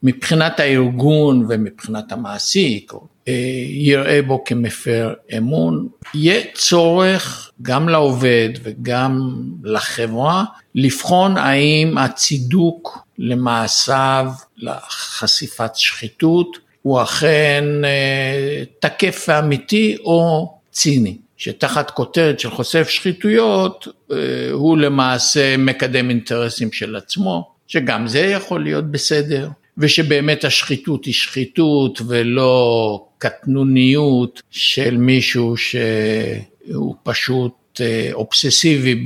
מבחינת 0.06 0.60
הארגון 0.60 1.46
ומבחינת 1.50 2.12
המעסיק, 2.12 2.94
אה, 3.28 3.34
יראה 3.68 4.22
בו 4.22 4.44
כמפר 4.44 5.14
אמון, 5.38 5.88
יהיה 6.14 6.42
צורך 6.54 7.52
גם 7.62 7.90
לעובד 7.90 8.50
וגם 8.64 9.36
לחברה 9.64 10.44
לבחון 10.76 11.38
האם 11.38 11.98
הצידוק 11.98 13.00
למעשיו, 13.18 14.32
לחשיפת 14.58 15.76
שחיתות, 15.76 16.58
הוא 16.82 17.02
אכן 17.02 17.66
אה, 17.86 18.64
תקף 18.80 19.26
ואמיתי 19.28 19.98
או 20.04 20.52
ציני. 20.72 21.18
שתחת 21.38 21.92
כותרת 21.92 22.40
של 22.40 22.50
חושף 22.50 22.90
שחיתויות, 22.90 23.88
אה, 24.12 24.18
הוא 24.52 24.78
למעשה 24.78 25.58
מקדם 25.58 26.10
אינטרסים 26.10 26.72
של 26.72 26.96
עצמו, 26.96 27.52
שגם 27.68 28.08
זה 28.08 28.20
יכול 28.20 28.64
להיות 28.64 28.92
בסדר. 28.92 29.50
ושבאמת 29.78 30.44
השחיתות 30.44 31.06
היא 31.06 31.14
שחיתות 31.14 32.02
ולא 32.08 33.08
קטנוניות 33.18 34.42
של 34.52 34.98
מישהו 34.98 35.58
שהוא 35.58 36.96
פשוט 37.04 37.82
אה, 37.82 38.10
אובססיבי 38.14 39.04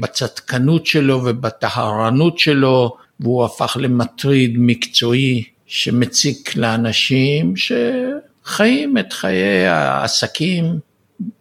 בצדקנות 0.00 0.86
שלו 0.86 1.24
ובטהרנות 1.24 2.38
שלו 2.38 2.96
והוא 3.20 3.44
הפך 3.44 3.76
למטריד 3.80 4.54
מקצועי 4.58 5.44
שמציק 5.66 6.56
לאנשים 6.56 7.54
שחיים 7.56 8.98
את 8.98 9.12
חיי 9.12 9.66
העסקים 9.66 10.89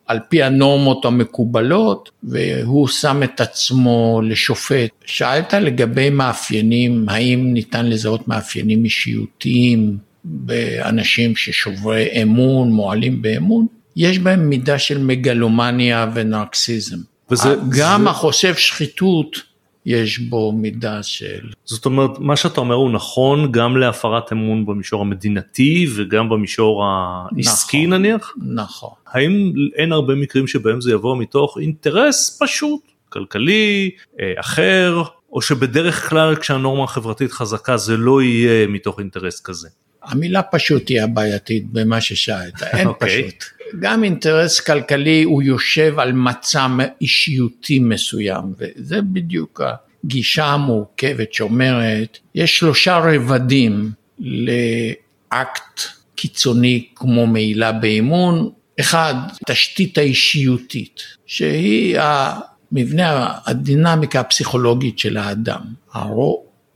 על 0.10 0.20
פי 0.30 0.44
הנורמות 0.44 1.06
המקובלות, 1.06 2.10
והוא 2.24 2.88
שם 2.88 3.24
את 3.24 3.42
עצמו 3.42 4.22
לשופט. 4.24 4.90
שאלת 5.06 5.54
לגבי 5.54 6.10
מאפיינים, 6.10 7.10
האם 7.10 7.54
ניתן 7.54 7.86
לזהות 7.86 8.28
מאפיינים 8.28 8.86
אישיותיים 8.86 9.98
באנשים 10.24 11.36
ששוברי 11.36 12.22
אמון, 12.24 12.72
מועלים 12.72 13.22
באמון? 13.22 13.66
יש 13.96 14.20
בהם 14.20 14.50
מידה 14.50 14.80
של 14.80 14.98
מגלומניה 14.98 16.12
ונרקסיזם. 16.14 16.98
וזה, 17.32 17.56
גם 17.78 18.04
זה... 18.04 18.10
החושף 18.10 18.58
שחיתות 18.58 19.49
יש 19.86 20.20
בו 20.20 20.52
מידה 20.52 21.04
של... 21.04 21.50
זאת 21.66 21.86
אומרת, 21.86 22.20
מה 22.20 22.36
שאתה 22.36 22.62
אומר 22.62 22.76
הוא 22.76 22.92
נכון 22.92 23.52
גם 23.52 23.78
להפרת 23.78 24.32
אמון 24.32 24.66
במישור 24.66 25.02
המדינתי 25.02 25.88
וגם 25.96 26.30
במישור 26.30 26.86
העסקי 26.86 27.88
נכון, 27.88 28.00
נניח? 28.00 28.34
נכון. 28.56 28.90
האם 29.08 29.54
אין 29.76 29.92
הרבה 29.92 30.16
מקרים 30.16 30.48
שבהם 30.48 30.82
זה 30.82 30.92
יבוא 30.92 31.18
מתוך 31.18 31.58
אינטרס 31.62 32.40
פשוט, 32.44 32.82
כלכלי, 33.10 33.92
אה, 34.20 34.34
אחר, 34.40 35.04
או 35.32 35.42
שבדרך 35.42 36.10
כלל 36.10 36.36
כשהנורמה 36.36 36.84
החברתית 36.84 37.32
חזקה 37.32 37.78
זה 37.78 37.98
לא 37.98 38.22
יהיה 38.22 38.68
מתוך 38.68 39.00
אינטרס 39.00 39.42
כזה? 39.42 39.70
המילה 40.04 40.42
פשוט 40.42 40.90
היא 40.90 41.02
הבעייתית 41.02 41.72
במה 41.72 42.02
ששאלת, 42.02 42.64
אין 42.64 42.88
okay. 42.88 42.90
אוקיי. 42.90 43.24
פשוט. 43.24 43.44
גם 43.80 44.04
אינטרס 44.04 44.60
כלכלי 44.60 45.24
הוא 45.24 45.44
יושב 45.44 46.00
על 46.00 46.12
מצע 46.12 46.68
אישיותי 47.02 47.80
מסוים, 47.80 48.54
וזה 48.58 49.02
בדיוק 49.02 49.62
הגישה 50.04 50.46
המורכבת 50.46 51.34
שאומרת, 51.34 52.18
יש 52.36 52.58
שלושה 52.58 52.98
רבדים 52.98 53.92
לאקט 54.20 55.82
קיצוני 56.16 56.88
כמו 56.96 57.28
מעילה 57.28 57.72
באימון, 57.72 58.50
אחד, 58.80 59.14
תשתית 59.46 59.98
האישיותית, 59.98 61.02
שהיא 61.26 62.00
המבנה, 62.00 63.34
הדינמיקה 63.46 64.20
הפסיכולוגית 64.20 65.00
של 65.00 65.18
האדם. 65.18 65.62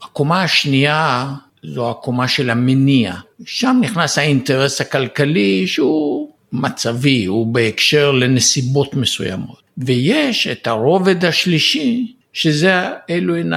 הקומה 0.03 0.43
השנייה 0.43 1.33
זו 1.63 1.89
הקומה 1.89 2.27
של 2.27 2.49
המניע. 2.49 3.13
שם 3.45 3.79
נכנס 3.81 4.17
האינטרס 4.17 4.81
הכלכלי 4.81 5.67
שהוא 5.67 6.12
מצבי, 6.53 7.25
הוא 7.25 7.53
בהקשר 7.53 8.11
לנסיבות 8.11 8.93
מסוימות. 8.93 9.61
ויש 9.77 10.47
את 10.47 10.67
הרובד 10.67 11.25
השלישי, 11.25 12.13
שזה 12.33 12.73
אלו 13.09 13.35
הן 13.35 13.53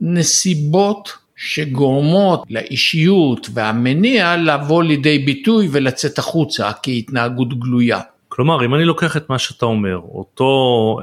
הנסיבות 0.00 1.12
שגורמות 1.36 2.44
לאישיות 2.50 3.48
והמניע 3.54 4.36
לבוא 4.36 4.82
לידי 4.82 5.18
ביטוי 5.18 5.68
ולצאת 5.72 6.18
החוצה 6.18 6.70
כהתנהגות 6.82 7.58
גלויה. 7.58 8.00
כלומר, 8.28 8.64
אם 8.64 8.74
אני 8.74 8.84
לוקח 8.84 9.16
את 9.16 9.30
מה 9.30 9.38
שאתה 9.38 9.66
אומר, 9.66 9.96
אותו 9.96 10.98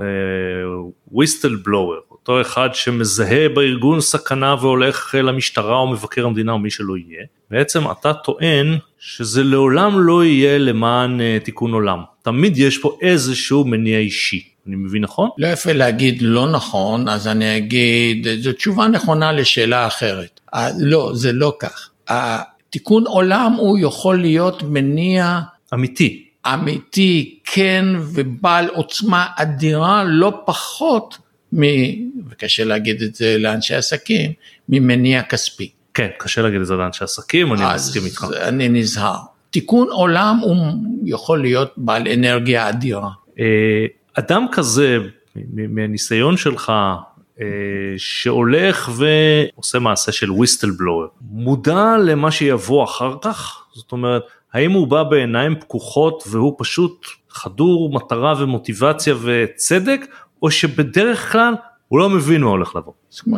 וויסטל 1.11 1.53
uh, 1.53 1.57
בלואוור, 1.65 1.99
אותו 2.11 2.41
אחד 2.41 2.69
שמזהה 2.73 3.49
בארגון 3.49 4.01
סכנה 4.01 4.55
והולך 4.61 5.15
למשטרה 5.23 5.77
או 5.77 5.87
מבקר 5.87 6.25
המדינה 6.25 6.51
או 6.51 6.59
מי 6.59 6.69
שלא 6.69 6.97
יהיה, 6.97 7.23
בעצם 7.51 7.81
אתה 7.91 8.13
טוען 8.13 8.77
שזה 8.99 9.43
לעולם 9.43 9.99
לא 9.99 10.25
יהיה 10.25 10.57
למען 10.57 11.19
uh, 11.19 11.45
תיקון 11.45 11.73
עולם. 11.73 11.99
תמיד 12.21 12.57
יש 12.57 12.77
פה 12.77 12.97
איזשהו 13.01 13.65
מניע 13.65 13.99
אישי. 13.99 14.43
אני 14.67 14.75
מבין 14.75 15.01
נכון? 15.01 15.29
לא 15.37 15.47
יפה 15.47 15.73
להגיד 15.73 16.21
לא 16.21 16.51
נכון, 16.51 17.09
אז 17.09 17.27
אני 17.27 17.57
אגיד, 17.57 18.27
זו 18.41 18.53
תשובה 18.53 18.87
נכונה 18.87 19.31
לשאלה 19.31 19.87
אחרת. 19.87 20.39
לא, 20.79 21.11
זה 21.13 21.31
לא 21.31 21.53
כך. 21.59 21.89
התיקון 22.07 23.07
עולם 23.07 23.53
הוא 23.53 23.77
יכול 23.81 24.21
להיות 24.21 24.63
מניע... 24.63 25.39
אמיתי. 25.73 26.25
אמיתי, 26.53 27.39
כן, 27.45 27.85
ובעל 27.97 28.67
עוצמה 28.67 29.27
אדירה, 29.35 30.03
לא 30.03 30.41
פחות 30.45 31.17
מ... 31.55 31.61
וקשה 32.29 32.63
להגיד 32.63 33.01
את 33.01 33.15
זה 33.15 33.37
לאנשי 33.39 33.75
עסקים, 33.75 34.31
ממניע 34.69 35.23
כספי. 35.23 35.69
כן, 35.99 36.09
קשה 36.17 36.41
להגיד 36.41 36.61
את 36.61 36.67
זה 36.67 36.75
לאנשי 36.75 37.03
עסקים, 37.03 37.53
אני 37.53 37.61
מסכים 37.75 38.05
איתך. 38.05 38.27
אני 38.41 38.69
נזהר. 38.69 39.17
תיקון 39.49 39.87
עולם 39.91 40.39
הוא 40.41 40.55
יכול 41.03 41.41
להיות 41.41 41.73
בעל 41.77 42.07
אנרגיה 42.07 42.69
אדירה. 42.69 43.09
אה, 43.39 43.85
אדם 44.13 44.45
כזה, 44.51 44.97
מהניסיון 45.53 46.37
שלך, 46.37 46.71
אה, 47.41 47.45
שהולך 47.97 48.91
ועושה 48.95 49.79
מעשה 49.79 50.11
של 50.11 50.31
וויסטל 50.31 50.71
בלואר, 50.71 51.07
מודע 51.21 51.97
למה 52.05 52.31
שיבוא 52.31 52.83
אחר 52.83 53.15
כך? 53.21 53.63
זאת 53.73 53.91
אומרת, 53.91 54.23
האם 54.53 54.71
הוא 54.71 54.87
בא 54.87 55.03
בעיניים 55.03 55.55
פקוחות 55.59 56.23
והוא 56.27 56.55
פשוט 56.57 57.05
חדור 57.29 57.93
מטרה 57.93 58.43
ומוטיבציה 58.43 59.15
וצדק, 59.23 60.05
או 60.41 60.51
שבדרך 60.51 61.31
כלל 61.31 61.53
הוא 61.87 61.99
לא 61.99 62.09
מבין 62.09 62.41
מה 62.41 62.49
הולך 62.49 62.75
לבוא? 62.75 62.93
אז 63.13 63.19
כמו 63.19 63.37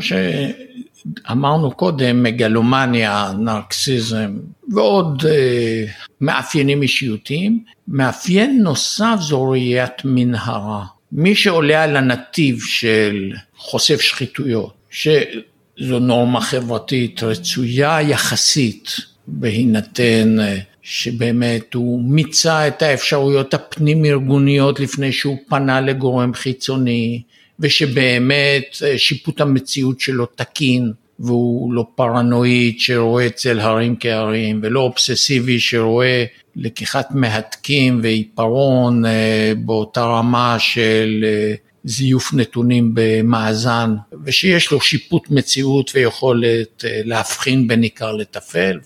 שאמרנו 1.27 1.71
קודם, 1.71 2.23
מגלומניה, 2.23 3.31
נרקסיזם 3.39 4.37
ועוד 4.69 5.25
אה, 5.25 5.85
מאפיינים 6.21 6.81
אישיותיים, 6.81 7.63
מאפיין 7.87 8.63
נוסף 8.63 9.15
זו 9.19 9.49
ראיית 9.49 10.05
מנהרה. 10.05 10.85
מי 11.11 11.35
שעולה 11.35 11.83
על 11.83 11.97
הנתיב 11.97 12.59
של 12.61 13.31
חושף 13.57 14.01
שחיתויות, 14.01 14.73
שזו 14.89 15.99
נורמה 15.99 16.41
חברתית 16.41 17.23
רצויה 17.23 18.01
יחסית 18.01 18.95
בהינתן 19.27 20.39
אה, 20.39 20.57
שבאמת 20.81 21.73
הוא 21.73 22.03
מיצה 22.03 22.67
את 22.67 22.81
האפשרויות 22.81 23.53
הפנים 23.53 24.05
ארגוניות 24.05 24.79
לפני 24.79 25.11
שהוא 25.11 25.37
פנה 25.49 25.81
לגורם 25.81 26.33
חיצוני 26.33 27.21
ושבאמת 27.61 28.77
אה, 28.85 28.97
שיפוט 28.97 29.41
המציאות 29.41 29.99
שלו 29.99 30.25
תקין 30.25 30.91
והוא 31.19 31.73
לא 31.73 31.85
פרנואיד 31.95 32.79
שרואה 32.79 33.29
צל 33.29 33.59
הרים 33.59 33.95
כהרים 33.99 34.59
ולא 34.63 34.79
אובססיבי 34.79 35.59
שרואה 35.59 36.25
לקיחת 36.55 37.07
מהתקים 37.11 37.99
ועיפרון 38.03 39.05
אה, 39.05 39.53
באותה 39.57 40.03
רמה 40.03 40.55
של 40.59 41.25
אה, 41.27 41.53
זיוף 41.83 42.33
נתונים 42.33 42.91
במאזן 42.93 43.95
ושיש 44.25 44.71
לו 44.71 44.81
שיפוט 44.81 45.29
מציאות 45.29 45.91
ויכולת 45.95 46.85
להבחין 47.05 47.67
בין 47.67 47.81
עיקר 47.81 48.11
לטפל. 48.11 48.79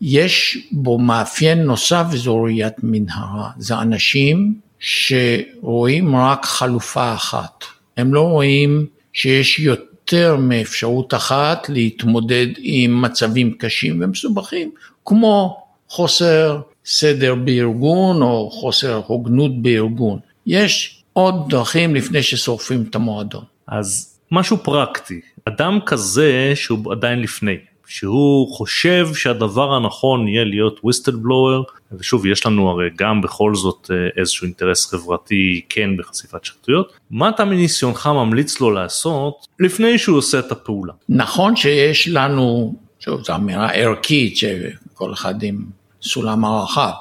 יש 0.00 0.58
בו 0.72 0.98
מאפיין 0.98 1.62
נוסף 1.62 2.04
וזו 2.12 2.42
ראיית 2.42 2.74
מנהרה, 2.82 3.50
זה 3.58 3.78
אנשים 3.78 4.54
שרואים 4.78 6.16
רק 6.16 6.44
חלופה 6.44 7.14
אחת, 7.14 7.64
הם 7.96 8.14
לא 8.14 8.20
רואים 8.20 8.86
שיש 9.12 9.58
יותר 9.58 10.36
מאפשרות 10.36 11.14
אחת 11.14 11.68
להתמודד 11.68 12.46
עם 12.58 13.02
מצבים 13.02 13.54
קשים 13.58 13.98
ומסובכים, 14.02 14.70
כמו 15.04 15.62
חוסר 15.88 16.60
סדר 16.84 17.34
בארגון 17.34 18.22
או 18.22 18.50
חוסר 18.50 19.00
הוגנות 19.06 19.62
בארגון. 19.62 20.18
יש 20.46 21.02
עוד 21.12 21.34
דרכים 21.48 21.94
לפני 21.94 22.22
ששורפים 22.22 22.84
את 22.90 22.94
המועדון. 22.94 23.44
אז 23.66 24.18
משהו 24.30 24.56
פרקטי, 24.56 25.20
אדם 25.44 25.78
כזה 25.86 26.52
שהוא 26.54 26.92
עדיין 26.92 27.20
לפני, 27.20 27.56
שהוא 27.92 28.54
חושב 28.54 29.08
שהדבר 29.14 29.74
הנכון 29.74 30.28
יהיה 30.28 30.44
להיות 30.44 30.80
וויסטל 30.84 31.10
בלואר, 31.10 31.62
ושוב 31.92 32.26
יש 32.26 32.46
לנו 32.46 32.70
הרי 32.70 32.90
גם 32.96 33.20
בכל 33.20 33.54
זאת 33.54 33.90
אה, 33.90 34.20
איזשהו 34.20 34.44
אינטרס 34.44 34.86
חברתי 34.86 35.60
כן 35.68 35.96
בחשיפת 35.96 36.44
שחיתויות, 36.44 36.92
מה 37.10 37.28
אתה 37.28 37.44
מניסיונך 37.44 38.06
ממליץ 38.14 38.60
לו 38.60 38.70
לעשות 38.70 39.46
לפני 39.60 39.98
שהוא 39.98 40.18
עושה 40.18 40.38
את 40.38 40.52
הפעולה? 40.52 40.92
נכון 41.08 41.56
שיש 41.56 42.08
לנו, 42.08 42.74
שוב 43.00 43.24
זו 43.24 43.34
אמירה 43.34 43.70
ערכית 43.70 44.36
שכל 44.36 45.12
אחד 45.12 45.42
עם 45.42 45.64
סולם 46.02 46.44
הרחב, 46.44 46.92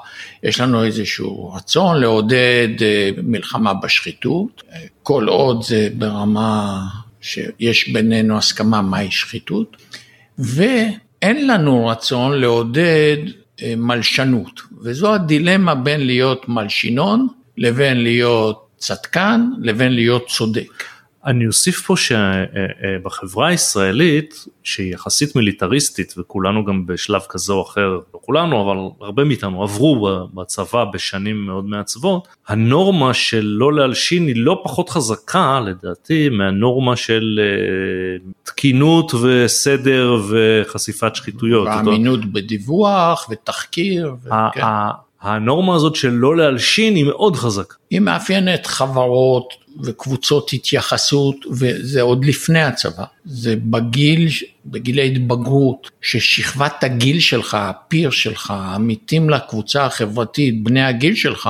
יש 0.44 0.60
לנו 0.60 0.84
איזשהו 0.84 1.54
רצון 1.54 2.00
לעודד 2.00 2.70
אה, 2.82 3.10
מלחמה 3.24 3.74
בשחיתות, 3.74 4.64
כל 5.04 5.28
עוד 5.28 5.64
זה 5.64 5.90
ברמה 5.98 6.82
שיש 7.22 7.90
בינינו 7.90 8.38
הסכמה 8.38 8.82
מהי 8.82 9.12
שחיתות. 9.12 9.78
ואין 10.40 11.48
לנו 11.48 11.88
רצון 11.88 12.40
לעודד 12.40 13.18
אה, 13.62 13.74
מלשנות, 13.78 14.62
וזו 14.82 15.14
הדילמה 15.14 15.76
בין 15.76 16.06
להיות 16.06 16.50
מלשינון 16.50 17.28
לבין 17.58 18.04
להיות 18.04 18.68
צדקן 18.78 19.50
לבין 19.62 19.94
להיות 19.94 20.28
צודק. 20.28 20.84
אני 21.26 21.48
אוסיף 21.48 21.82
פה 21.82 21.96
שבחברה 21.98 23.48
הישראלית 23.48 24.46
שהיא 24.64 24.94
יחסית 24.94 25.36
מיליטריסטית 25.36 26.14
וכולנו 26.18 26.66
גם 26.66 26.86
בשלב 26.86 27.22
כזה 27.30 27.54
או 27.54 27.62
אחר, 27.62 28.00
לא 28.14 28.20
כולנו 28.22 28.62
אבל 28.62 29.06
הרבה 29.08 29.24
מאיתנו 29.24 29.64
עברו 29.64 30.10
בצבא 30.34 30.84
בשנים 30.94 31.46
מאוד 31.46 31.66
מעצבות, 31.66 32.28
הנורמה 32.48 33.14
של 33.14 33.46
לא 33.46 33.74
להלשין 33.74 34.28
היא 34.28 34.36
לא 34.38 34.62
פחות 34.64 34.90
חזקה 34.90 35.60
לדעתי 35.60 36.30
מהנורמה 36.30 36.96
של 36.96 37.40
uh, 37.40 38.34
תקינות 38.44 39.14
וסדר 39.14 40.22
וחשיפת 40.30 41.16
שחיתויות. 41.16 41.68
ואמינות 41.68 42.26
בדיווח 42.26 43.30
ותחקיר. 43.32 44.16
וכן. 44.24 44.62
הנורמה 45.22 45.76
הזאת 45.76 45.96
של 45.96 46.10
לא 46.10 46.38
להלשין 46.38 46.96
היא 46.96 47.06
מאוד 47.06 47.36
חזקה. 47.36 47.76
היא 47.90 48.00
מאפיינת 48.00 48.66
חברות 48.66 49.54
וקבוצות 49.84 50.54
התייחסות 50.54 51.36
וזה 51.52 52.02
עוד 52.02 52.26
לפני 52.26 52.62
הצבא, 52.62 53.04
זה 53.26 53.56
בגיל, 53.56 54.28
בגיל 54.66 55.00
ההתבגרות, 55.00 55.92
ששכבת 56.02 56.84
הגיל 56.84 57.20
שלך, 57.20 57.58
הפיר 57.60 58.10
שלך, 58.10 58.52
עמיתים 58.76 59.30
לקבוצה 59.30 59.86
החברתית, 59.86 60.64
בני 60.64 60.84
הגיל 60.84 61.16
שלך, 61.16 61.50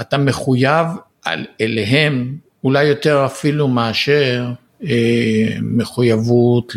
אתה 0.00 0.18
מחויב 0.18 0.86
על, 1.24 1.46
אליהם 1.60 2.36
אולי 2.64 2.84
יותר 2.84 3.26
אפילו 3.26 3.68
מאשר 3.68 4.44
אה, 4.84 5.56
מחויבות 5.62 6.72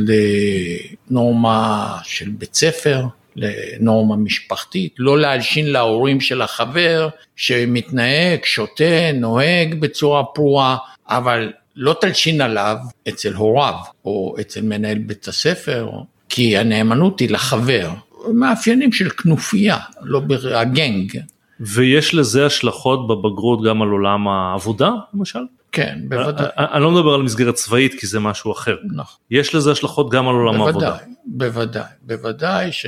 לנורמה 1.10 1.98
של 2.04 2.30
בית 2.30 2.56
ספר, 2.56 3.06
לנורמה 3.36 4.16
משפחתית, 4.16 4.94
לא 4.98 5.20
להלשין 5.20 5.72
להורים 5.72 6.22
של 6.22 6.42
החבר 6.42 7.10
שמתנהג, 7.36 8.40
שותה, 8.44 9.12
נוהג 9.14 9.80
בצורה 9.80 10.24
פרועה, 10.24 10.78
אבל 11.10 11.52
לא 11.76 11.96
תלשין 12.02 12.42
עליו 12.42 12.78
אצל 13.08 13.34
הוריו 13.34 13.74
או 14.06 14.36
אצל 14.42 14.62
מנהל 14.62 14.98
בית 14.98 15.28
הספר, 15.28 15.90
כי 16.30 16.58
הנאמנות 16.58 17.20
היא 17.20 17.30
לחבר. 17.30 17.90
מאפיינים 18.34 18.92
של 18.92 19.10
כנופיה, 19.10 19.78
לא 20.02 20.22
הגנג. 20.56 21.20
ויש 21.60 22.16
לזה 22.16 22.46
השלכות 22.46 23.08
בבגרות 23.08 23.64
גם 23.64 23.82
על 23.82 23.88
עולם 23.88 24.28
העבודה 24.28 24.92
למשל? 25.14 25.40
כן, 25.72 26.00
בוודאי. 26.10 26.48
אני 26.58 26.84
לא 26.84 26.92
מדבר 26.92 27.14
על 27.14 27.22
מסגרת 27.22 27.54
צבאית 27.54 28.00
כי 28.00 28.08
זה 28.08 28.20
משהו 28.20 28.52
אחר. 28.52 28.76
נכון. 28.96 29.18
יש 29.32 29.56
לזה 29.56 29.72
השלכות 29.72 30.10
גם 30.10 30.28
על 30.28 30.36
עולם 30.36 30.62
העבודה. 30.62 30.92
בוודאי, 30.92 31.14
בוודאי, 31.26 31.84
בוודאי 32.02 32.72
ש... 32.72 32.86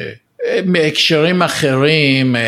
בהקשרים 0.66 1.42
אחרים 1.42 2.36
אה, 2.36 2.42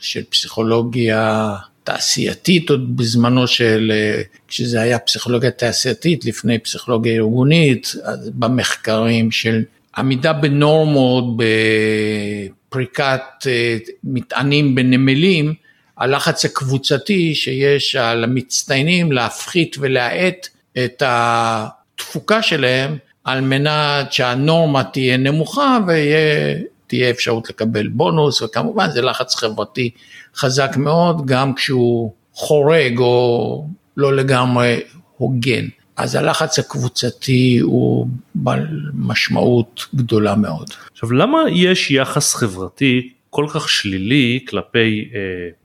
של 0.00 0.22
פסיכולוגיה 0.30 1.54
תעשייתית 1.84 2.70
עוד 2.70 2.96
בזמנו 2.96 3.46
של, 3.46 3.92
אה, 3.94 4.22
כשזה 4.48 4.80
היה 4.80 4.98
פסיכולוגיה 4.98 5.50
תעשייתית 5.50 6.24
לפני 6.24 6.58
פסיכולוגיה 6.58 7.14
ארגונית, 7.14 7.92
במחקרים 8.24 9.30
של 9.30 9.62
עמידה 9.96 10.32
בנורמות, 10.32 11.24
בפריקת 11.36 13.22
אה, 13.46 13.76
מטענים 14.04 14.74
בנמלים, 14.74 15.54
הלחץ 15.98 16.44
הקבוצתי 16.44 17.34
שיש 17.34 17.96
על 17.96 18.24
המצטיינים 18.24 19.12
להפחית 19.12 19.76
ולהאט 19.80 20.48
את 20.84 21.02
התפוקה 21.06 22.42
שלהם 22.42 22.96
על 23.24 23.40
מנת 23.40 24.12
שהנורמה 24.12 24.84
תהיה 24.84 25.16
נמוכה 25.16 25.78
ותהיה 26.86 27.10
אפשרות 27.10 27.50
לקבל 27.50 27.88
בונוס 27.88 28.42
וכמובן 28.42 28.90
זה 28.90 29.02
לחץ 29.02 29.34
חברתי 29.34 29.90
חזק 30.36 30.76
מאוד 30.76 31.26
גם 31.26 31.54
כשהוא 31.54 32.12
חורג 32.32 32.98
או 32.98 33.66
לא 33.96 34.16
לגמרי 34.16 34.80
הוגן. 35.16 35.64
אז 35.96 36.14
הלחץ 36.14 36.58
הקבוצתי 36.58 37.58
הוא 37.62 38.06
בעל 38.34 38.66
משמעות 38.94 39.86
גדולה 39.94 40.34
מאוד. 40.34 40.70
עכשיו 40.92 41.12
למה 41.12 41.38
יש 41.50 41.90
יחס 41.90 42.34
חברתי 42.34 43.12
כל 43.34 43.46
כך 43.48 43.68
שלילי 43.68 44.44
כלפי 44.48 45.08
אה, 45.14 45.20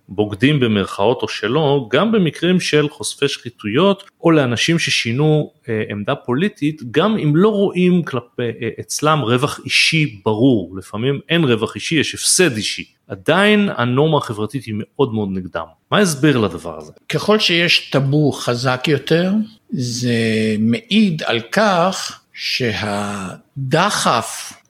בוגדים 0.08 0.60
במרכאות 0.60 1.22
או 1.22 1.28
שלא, 1.28 1.88
גם 1.92 2.12
במקרים 2.12 2.60
של 2.60 2.90
חושפי 2.90 3.28
שחיתויות 3.28 4.04
או 4.22 4.32
לאנשים 4.32 4.80
ששינו 4.80 5.52
אה, 5.70 5.84
עמדה 5.90 6.16
פוליטית, 6.16 6.82
גם 6.92 7.18
אם 7.18 7.36
לא 7.36 7.50
רואים 7.50 8.04
כלפי 8.04 8.42
אה, 8.62 8.70
אצלם 8.80 9.20
רווח 9.20 9.60
אישי 9.66 10.20
ברור, 10.26 10.78
לפעמים 10.78 11.20
אין 11.30 11.44
רווח 11.44 11.76
אישי, 11.76 11.96
יש 11.96 12.16
הפסד 12.16 12.56
אישי. 12.56 12.86
עדיין 13.08 13.70
הנורמה 13.78 14.18
החברתית 14.18 14.64
היא 14.64 14.76
מאוד 14.78 15.14
מאוד 15.14 15.30
נגדם. 15.32 15.66
מה 15.92 15.98
ההסבר 15.98 16.38
לדבר 16.38 16.78
הזה? 16.78 16.92
ככל 17.10 17.40
שיש 17.40 17.90
טאבו 17.90 18.32
חזק 18.32 18.84
יותר, 18.88 19.32
זה 19.70 20.16
מעיד 20.60 21.24
על 21.24 21.40
כך 21.52 22.22
שהדחף 22.34 24.14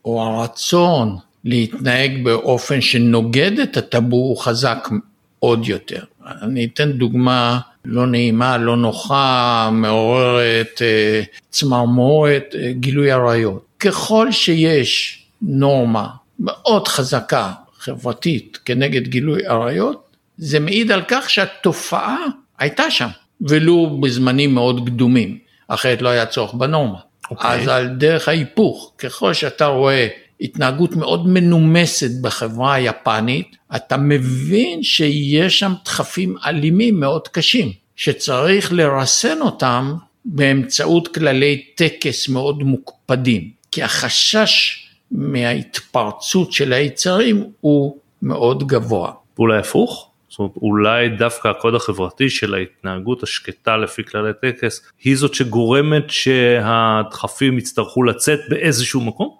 או 0.05 0.23
הרצון 0.23 1.17
להתנהג 1.45 2.23
באופן 2.23 2.81
שנוגד 2.81 3.59
את 3.59 3.77
הטאבו 3.77 4.15
הוא 4.15 4.37
חזק 4.37 4.89
עוד 5.39 5.67
יותר. 5.67 6.03
אני 6.41 6.65
אתן 6.65 6.91
דוגמה 6.91 7.59
לא 7.85 8.07
נעימה, 8.07 8.57
לא 8.57 8.77
נוחה, 8.77 9.69
מעוררת 9.73 10.81
אה, 10.81 11.21
צמרמורת, 11.49 12.55
אה, 12.59 12.71
גילוי 12.71 13.11
עריות. 13.11 13.65
ככל 13.79 14.31
שיש 14.31 15.23
נורמה 15.41 16.07
מאוד 16.39 16.87
חזקה 16.87 17.51
חברתית 17.79 18.59
כנגד 18.65 19.07
גילוי 19.07 19.47
עריות, 19.47 20.09
זה 20.37 20.59
מעיד 20.59 20.91
על 20.91 21.01
כך 21.07 21.29
שהתופעה 21.29 22.17
הייתה 22.59 22.91
שם, 22.91 23.07
ולו 23.41 23.97
בזמנים 24.01 24.55
מאוד 24.55 24.85
קדומים, 24.85 25.37
אחרת 25.67 26.01
לא 26.01 26.09
היה 26.09 26.25
צורך 26.25 26.53
בנורמה. 26.53 26.97
Okay. 26.97 27.31
אוקיי. 27.31 27.51
אז 27.51 27.67
על 27.67 27.87
דרך 27.87 28.27
ההיפוך, 28.27 28.93
ככל 28.97 29.33
שאתה 29.33 29.65
רואה 29.65 30.07
התנהגות 30.41 30.95
מאוד 30.95 31.27
מנומסת 31.27 32.21
בחברה 32.21 32.73
היפנית, 32.73 33.55
אתה 33.75 33.97
מבין 33.97 34.83
שיש 34.83 35.59
שם 35.59 35.73
דחפים 35.85 36.35
אלימים 36.45 36.99
מאוד 36.99 37.27
קשים, 37.27 37.71
שצריך 37.95 38.73
לרסן 38.73 39.41
אותם 39.41 39.93
באמצעות 40.25 41.07
כללי 41.07 41.63
טקס 41.75 42.29
מאוד 42.29 42.63
מוקפדים, 42.63 43.49
כי 43.71 43.83
החשש 43.83 44.85
מההתפרצות 45.11 46.51
של 46.51 46.73
היצרים 46.73 47.43
הוא 47.61 47.97
מאוד 48.21 48.67
גבוה. 48.67 49.11
אולי 49.39 49.59
הפוך? 49.59 50.09
זאת 50.29 50.39
אומרת 50.39 50.55
אולי 50.57 51.09
דווקא 51.09 51.47
הקוד 51.47 51.75
החברתי 51.75 52.29
של 52.29 52.53
ההתנהגות 52.53 53.23
השקטה 53.23 53.77
לפי 53.77 54.03
כללי 54.03 54.31
טקס 54.41 54.81
היא 55.03 55.15
זאת 55.17 55.33
שגורמת 55.33 56.09
שהדחפים 56.09 57.57
יצטרכו 57.57 58.03
לצאת 58.03 58.39
באיזשהו 58.49 59.01
מקום? 59.01 59.38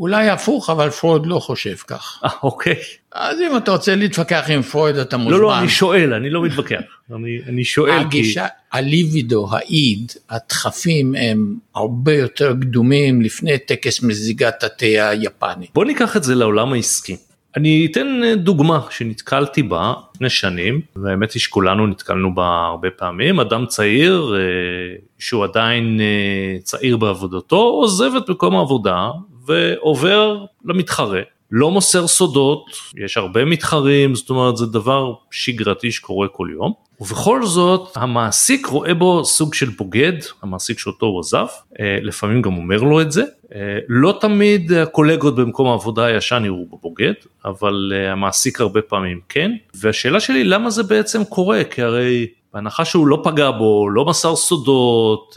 אולי 0.00 0.28
הפוך, 0.28 0.70
אבל 0.70 0.90
פרויד 0.90 1.26
לא 1.26 1.38
חושב 1.38 1.74
כך. 1.86 2.20
אה, 2.24 2.30
אוקיי. 2.42 2.74
אז 3.12 3.40
אם 3.40 3.56
אתה 3.56 3.70
רוצה 3.70 3.94
להתווכח 3.94 4.44
עם 4.48 4.62
פרויד, 4.62 4.96
אתה 4.96 5.16
מוזמן. 5.16 5.32
לא, 5.32 5.40
לא, 5.40 5.58
אני 5.58 5.68
שואל, 5.68 6.14
אני 6.14 6.30
לא 6.30 6.42
מתווכח. 6.42 6.80
אני, 7.16 7.38
אני 7.48 7.64
שואל 7.64 7.90
הגישה, 7.92 8.10
כי... 8.10 8.18
הגישה, 8.18 8.46
הליבידו, 8.72 9.48
האיד, 9.50 10.12
הדחפים 10.30 11.14
הם 11.14 11.54
הרבה 11.74 12.14
יותר 12.14 12.54
קדומים 12.60 13.22
לפני 13.22 13.58
טקס 13.58 14.02
מזיגת 14.02 14.64
התה 14.64 15.08
היפני. 15.08 15.66
בוא 15.74 15.84
ניקח 15.84 16.16
את 16.16 16.24
זה 16.24 16.34
לעולם 16.34 16.72
העסקי. 16.72 17.16
אני 17.56 17.88
אתן 17.90 18.20
דוגמה 18.36 18.80
שנתקלתי 18.90 19.62
בה 19.62 19.92
לפני 20.14 20.30
שנים, 20.30 20.80
והאמת 20.96 21.32
היא 21.32 21.40
שכולנו 21.40 21.86
נתקלנו 21.86 22.34
בה 22.34 22.46
הרבה 22.46 22.88
פעמים, 22.90 23.40
אדם 23.40 23.66
צעיר 23.66 24.34
אה, 24.36 24.96
שהוא 25.18 25.44
עדיין 25.44 26.00
אה, 26.00 26.58
צעיר 26.62 26.96
בעבודתו, 26.96 27.56
עוזב 27.56 28.10
את 28.16 28.30
מקום 28.30 28.56
העבודה 28.56 29.10
ועובר 29.50 30.44
למתחרה. 30.64 31.20
לא 31.50 31.70
מוסר 31.70 32.06
סודות, 32.06 32.64
יש 33.04 33.16
הרבה 33.16 33.44
מתחרים, 33.44 34.14
זאת 34.14 34.30
אומרת 34.30 34.56
זה 34.56 34.66
דבר 34.66 35.12
שגרתי 35.30 35.92
שקורה 35.92 36.28
כל 36.28 36.48
יום. 36.52 36.89
ובכל 37.00 37.46
זאת 37.46 37.96
המעסיק 37.96 38.66
רואה 38.66 38.94
בו 38.94 39.24
סוג 39.24 39.54
של 39.54 39.68
בוגד, 39.68 40.12
המעסיק 40.42 40.78
שאותו 40.78 41.06
הוא 41.06 41.20
עזב, 41.20 41.46
אה, 41.80 41.98
לפעמים 42.02 42.42
גם 42.42 42.56
אומר 42.56 42.82
לו 42.82 43.00
את 43.00 43.12
זה. 43.12 43.24
אה, 43.54 43.78
לא 43.88 44.18
תמיד 44.20 44.72
הקולגות 44.72 45.36
במקום 45.36 45.68
העבודה 45.68 46.04
הישן 46.04 46.42
יראו 46.44 46.66
בו 46.66 46.78
בוגד, 46.82 47.12
אבל 47.44 47.92
אה, 47.94 48.12
המעסיק 48.12 48.60
הרבה 48.60 48.82
פעמים 48.82 49.20
כן. 49.28 49.52
והשאלה 49.74 50.20
שלי 50.20 50.44
למה 50.44 50.70
זה 50.70 50.82
בעצם 50.82 51.24
קורה, 51.24 51.64
כי 51.64 51.82
הרי 51.82 52.26
בהנחה 52.54 52.84
שהוא 52.84 53.06
לא 53.06 53.20
פגע 53.24 53.50
בו, 53.50 53.90
לא 53.90 54.04
מסר 54.04 54.36
סודות, 54.36 55.36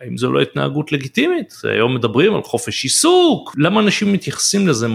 האם 0.00 0.16
זו 0.16 0.32
לא 0.32 0.40
התנהגות 0.40 0.92
לגיטימית? 0.92 1.54
היום 1.64 1.94
מדברים 1.94 2.34
על 2.34 2.42
חופש 2.42 2.84
עיסוק, 2.84 3.54
למה 3.58 3.80
אנשים 3.80 4.12
מתייחסים 4.12 4.68
לזה 4.68 4.86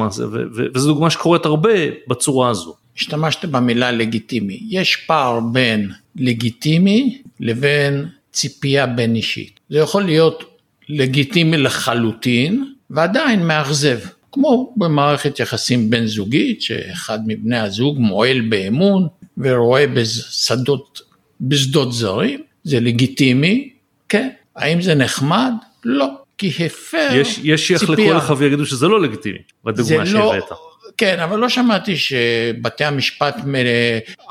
וזו 0.73 0.93
דוגמה 0.93 1.09
שקורית 1.09 1.45
הרבה 1.45 1.73
בצורה 2.07 2.49
הזו. 2.49 2.75
השתמשת 2.97 3.45
במילה 3.45 3.91
לגיטימי, 3.91 4.59
יש 4.69 4.95
פער 4.95 5.39
בין 5.39 5.91
לגיטימי 6.15 7.21
לבין 7.39 8.05
ציפייה 8.31 8.85
בין 8.85 9.15
אישית. 9.15 9.59
זה 9.69 9.77
יכול 9.77 10.03
להיות 10.03 10.59
לגיטימי 10.89 11.57
לחלוטין 11.57 12.73
ועדיין 12.89 13.47
מאכזב. 13.47 13.99
כמו 14.31 14.73
במערכת 14.77 15.39
יחסים 15.39 15.89
בין 15.89 16.07
זוגית, 16.07 16.61
שאחד 16.61 17.19
מבני 17.27 17.59
הזוג 17.59 17.99
מועל 17.99 18.41
באמון 18.41 19.07
ורואה 19.37 19.87
בשדות 19.87 21.01
בשדות 21.41 21.93
זרים, 21.93 22.41
זה 22.63 22.79
לגיטימי, 22.79 23.69
כן. 24.09 24.29
האם 24.55 24.81
זה 24.81 24.95
נחמד? 24.95 25.51
לא. 25.85 26.07
כי 26.37 26.47
הפר 26.47 27.07
ציפייה. 27.07 27.21
יש, 27.21 27.39
יש 27.43 27.67
שיחלקו 27.67 28.13
לך 28.13 28.33
ויגידו 28.37 28.65
שזה 28.65 28.87
לא 28.87 29.01
לגיטימי, 29.01 29.37
בדוגמה 29.65 30.05
שהבאת. 30.05 30.43
לא, 30.93 30.97
כן, 30.97 31.19
אבל 31.19 31.39
לא 31.39 31.49
שמעתי 31.49 31.95
שבתי 31.97 32.83
המשפט 32.83 33.35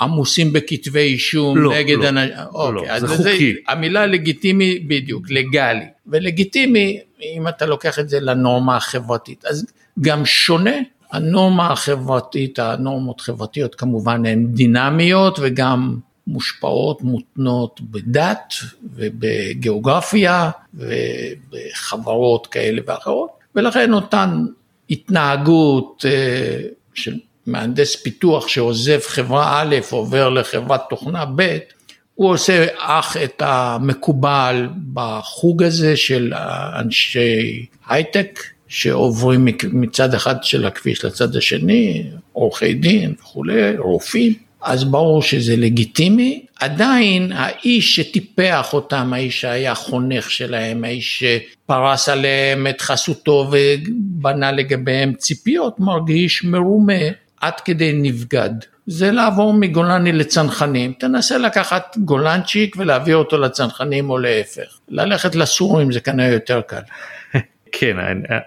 עמוסים 0.01 0.53
בכתבי 0.53 1.01
אישום 1.01 1.59
לא, 1.59 1.75
נגד 1.75 1.99
לא, 1.99 2.09
אנשים. 2.09 2.37
אוקיי, 2.55 2.89
לא, 2.89 2.99
זה 2.99 3.09
חוקי. 3.09 3.53
זה, 3.53 3.59
המילה 3.69 4.07
לגיטימי, 4.07 4.79
בדיוק, 4.79 5.31
לגלי. 5.31 5.85
ולגיטימי, 6.07 7.01
אם 7.37 7.49
אתה 7.49 7.67
לוקח 7.67 7.99
את 7.99 8.09
זה 8.09 8.21
לנורמה 8.21 8.77
החברתית, 8.77 9.45
אז 9.45 9.67
גם 10.01 10.27
שונה. 10.27 10.77
הנורמה 11.13 11.73
החברתית, 11.73 12.59
הנורמות 12.59 13.21
החברתיות 13.21 13.75
כמובן 13.75 14.27
הן 14.27 14.47
דינמיות 14.47 15.39
וגם 15.43 15.97
מושפעות, 16.27 17.03
מותנות 17.03 17.81
בדת 17.81 18.55
ובגיאוגרפיה 18.83 20.51
ובחברות 20.75 22.47
כאלה 22.47 22.83
ואחרות, 22.87 23.31
ולכן 23.55 23.93
אותן 23.93 24.45
התנהגות 24.93 26.05
אה, 26.09 26.59
של 26.95 27.15
מהנדס 27.47 27.97
פיתוח 27.97 28.49
שעוזב 28.49 29.01
חברה 29.07 29.63
א' 29.63 29.77
עובר 29.91 30.29
לחברת 30.29 30.81
תוכנה 30.91 31.25
ב', 31.37 31.59
הוא 32.15 32.31
עושה 32.31 32.67
אך 32.79 33.17
את 33.17 33.43
המקובל 33.45 34.69
בחוג 34.93 35.63
הזה 35.63 35.97
של 35.97 36.33
אנשי 36.79 37.67
הייטק 37.89 38.41
שעוברים 38.69 39.49
מצד 39.73 40.15
אחד 40.15 40.45
של 40.45 40.67
הכביש 40.67 41.05
לצד 41.05 41.37
השני, 41.37 42.05
עורכי 42.33 42.75
דין 42.75 43.15
וכולי, 43.21 43.79
רופאים. 43.79 44.35
אז 44.63 44.85
ברור 44.85 45.23
שזה 45.23 45.57
לגיטימי. 45.57 46.47
עדיין 46.61 47.33
האיש 47.33 47.97
שטיפח 47.97 48.75
אותם, 48.75 49.13
האיש 49.13 49.41
שהיה 49.41 49.75
חונך 49.75 50.31
שלהם, 50.31 50.85
האיש 50.85 51.25
שפרס 51.25 52.09
עליהם 52.09 52.67
את 52.67 52.81
חסותו 52.81 53.51
ובנה 53.53 54.53
לגביהם 54.53 55.15
ציפיות, 55.15 55.81
מרגיש 55.81 56.45
מרומה 56.45 57.03
עד 57.41 57.61
כדי 57.61 57.93
נבגד. 57.95 58.51
זה 58.87 59.11
לעבור 59.11 59.53
מגולני 59.53 60.13
לצנחנים, 60.13 60.93
תנסה 60.93 61.39
לקחת 61.39 61.97
גולנצ'יק 61.99 62.77
ולהעביר 62.79 63.17
אותו 63.17 63.39
לצנחנים 63.39 64.11
או 64.11 64.19
להפך. 64.19 64.79
ללכת 64.89 65.35
לסורים 65.35 65.93
זה 65.93 66.01
כנראה 66.01 66.29
יותר 66.33 66.61
קל. 66.61 66.81
כן, 67.73 67.97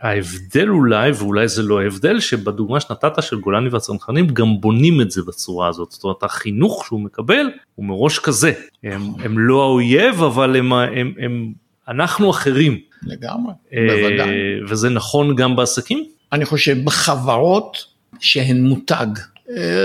ההבדל 0.01 0.69
אולי, 0.69 1.11
ואולי 1.11 1.47
זה 1.47 1.63
לא 1.63 1.81
ההבדל, 1.81 2.19
שבדוגמה 2.19 2.79
שנתת 2.79 3.23
של 3.23 3.39
גולני 3.39 3.69
והצנחנים 3.69 4.27
גם 4.27 4.61
בונים 4.61 5.01
את 5.01 5.11
זה 5.11 5.21
בצורה 5.27 5.67
הזאת. 5.67 5.91
זאת 5.91 6.03
אומרת, 6.03 6.23
החינוך 6.23 6.85
שהוא 6.85 6.99
מקבל 6.99 7.45
הוא 7.75 7.85
מראש 7.85 8.19
כזה. 8.19 8.51
הם, 8.83 9.01
הם 9.23 9.39
לא 9.39 9.63
האויב, 9.63 10.23
אבל 10.23 10.55
הם, 10.55 10.73
הם, 10.73 11.13
הם, 11.19 11.53
אנחנו 11.88 12.29
אחרים. 12.29 12.79
לגמרי, 13.03 13.53
בוודאי. 13.71 14.29
וזה 14.67 14.89
נכון 14.89 15.35
גם 15.35 15.55
בעסקים? 15.55 16.05
אני 16.31 16.45
חושב 16.45 16.77
בחברות 16.83 17.85
שהן 18.19 18.61
מותג. 18.61 19.07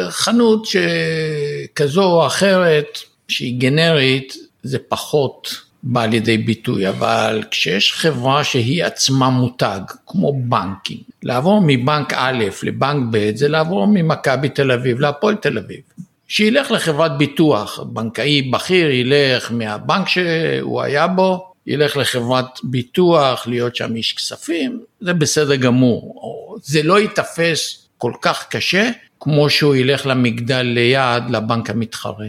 חנות 0.09 0.67
שכזו 0.67 2.03
או 2.03 2.27
אחרת, 2.27 2.99
שהיא 3.29 3.61
גנרית, 3.61 4.37
זה 4.63 4.79
פחות 4.89 5.70
בא 5.83 6.07
לידי 6.07 6.39
ביטוי, 6.39 6.89
אבל 6.89 7.43
כשיש 7.51 7.93
חברה 7.93 8.45
שהיא 8.45 8.85
עצמה 8.85 9.31
מותג, 9.31 9.81
כמו 10.07 10.33
בנקים, 10.43 10.99
לעבור 11.23 11.63
מבנק 11.67 12.13
א' 12.17 12.45
לבנק 12.63 13.07
ב' 13.11 13.37
זה 13.37 13.49
לעבור 13.49 13.87
ממכבי 13.87 14.49
תל 14.49 14.73
אביב 14.73 15.01
להפועל 15.01 15.35
תל 15.35 15.59
אביב. 15.59 15.81
שילך 16.29 16.71
לחברת 16.71 17.19
ביטוח, 17.19 17.81
בנקאי 17.81 18.43
בכיר 18.43 18.91
ילך 18.91 19.53
מהבנק 19.53 20.09
שהוא 20.09 20.83
היה 20.83 21.07
בו, 21.07 21.53
ילך 21.67 21.97
לחברת 21.97 22.47
ביטוח, 22.63 23.47
להיות 23.47 23.77
שם 23.77 23.97
איש 23.97 24.13
כספים, 24.13 24.81
זה 25.01 25.13
בסדר 25.13 25.55
גמור. 25.55 26.57
זה 26.63 26.83
לא 26.83 27.01
ייתפס 27.01 27.89
כל 27.99 28.13
כך 28.23 28.47
קשה, 28.51 28.91
כמו 29.21 29.51
שהוא 29.51 29.75
ילך 29.75 30.07
למגדל 30.07 30.63
ליד, 30.63 31.23
לבנק 31.31 31.71
המתחרה. 31.71 32.27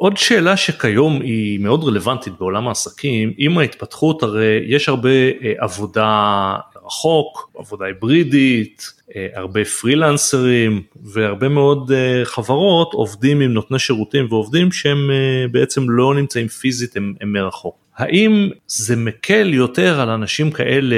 עוד 0.00 0.16
שאלה 0.16 0.56
שכיום 0.56 1.20
היא 1.20 1.60
מאוד 1.60 1.84
רלוונטית 1.84 2.32
בעולם 2.38 2.68
העסקים, 2.68 3.32
עם 3.36 3.58
ההתפתחות 3.58 4.22
הרי 4.22 4.60
יש 4.66 4.88
הרבה 4.88 5.10
אה, 5.10 5.52
עבודה 5.58 6.56
רחוק, 6.86 7.50
עבודה 7.58 7.84
היברידית, 7.84 8.92
אה, 9.16 9.26
הרבה 9.34 9.64
פרילנסרים 9.64 10.82
והרבה 11.02 11.48
מאוד 11.48 11.92
אה, 11.92 12.24
חברות 12.24 12.92
עובדים 12.92 13.40
עם 13.40 13.52
נותני 13.52 13.78
שירותים 13.78 14.26
ועובדים 14.30 14.72
שהם 14.72 15.10
בעצם 15.50 15.90
לא 15.90 16.14
נמצאים 16.14 16.48
פיזית, 16.48 16.96
הם, 16.96 17.14
הם 17.20 17.32
מרחוק. 17.32 17.76
האם 17.96 18.50
זה 18.66 18.96
מקל 18.96 19.54
יותר 19.54 20.00
על 20.00 20.08
אנשים 20.08 20.50
כאלה 20.50 20.96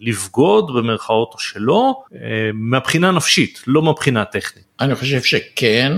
לבגוד 0.00 0.74
במרכאות 0.74 1.30
או 1.34 1.38
שלא, 1.38 2.02
מהבחינה 2.54 3.10
נפשית, 3.10 3.62
לא 3.66 3.82
מהבחינה 3.82 4.22
הטכנית? 4.22 4.64
אני 4.80 4.94
חושב 4.94 5.22
שכן, 5.22 5.92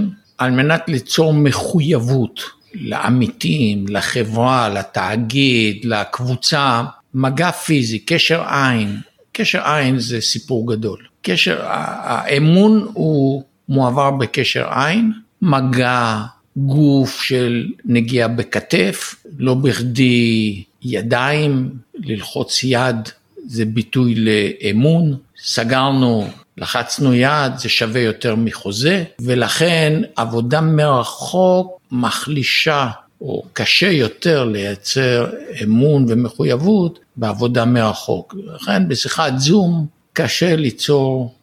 על 0.44 0.50
מנת 0.50 0.82
ליצור 0.88 1.34
מחויבות 1.34 2.40
לעמיתים, 2.74 3.84
לחברה, 3.88 4.68
לתאגיד, 4.68 5.84
לקבוצה, 5.84 6.82
מגע 7.14 7.50
פיזי, 7.50 7.98
קשר 7.98 8.42
עין, 8.48 9.00
קשר 9.32 9.62
עין 9.68 9.98
זה 9.98 10.20
סיפור 10.20 10.72
גדול. 10.72 10.98
קשר, 11.22 11.58
האמון 11.62 12.86
הוא 12.92 13.42
מועבר 13.68 14.10
בקשר 14.10 14.66
עין, 14.70 15.12
מגע 15.42 16.22
גוף 16.56 17.22
של 17.22 17.66
נגיעה 17.84 18.28
בכתף, 18.28 19.14
לא 19.38 19.54
בכדי 19.54 20.62
ידיים, 20.82 21.70
ללחוץ 21.94 22.60
יד 22.64 23.08
זה 23.46 23.64
ביטוי 23.64 24.14
לאמון, 24.14 25.16
סגרנו 25.44 26.26
לחצנו 26.58 27.14
יד, 27.14 27.52
זה 27.58 27.68
שווה 27.68 28.00
יותר 28.00 28.34
מחוזה, 28.36 29.04
ולכן 29.20 30.02
עבודה 30.16 30.60
מרחוק 30.60 31.80
מחלישה 31.90 32.88
או 33.20 33.42
קשה 33.52 33.90
יותר 33.90 34.44
לייצר 34.44 35.26
אמון 35.62 36.06
ומחויבות 36.08 36.98
בעבודה 37.16 37.64
מרחוק. 37.64 38.34
לכן 38.54 38.88
בשיחת 38.88 39.32
זום 39.36 39.86
קשה 40.12 40.56
ליצור 40.56 41.34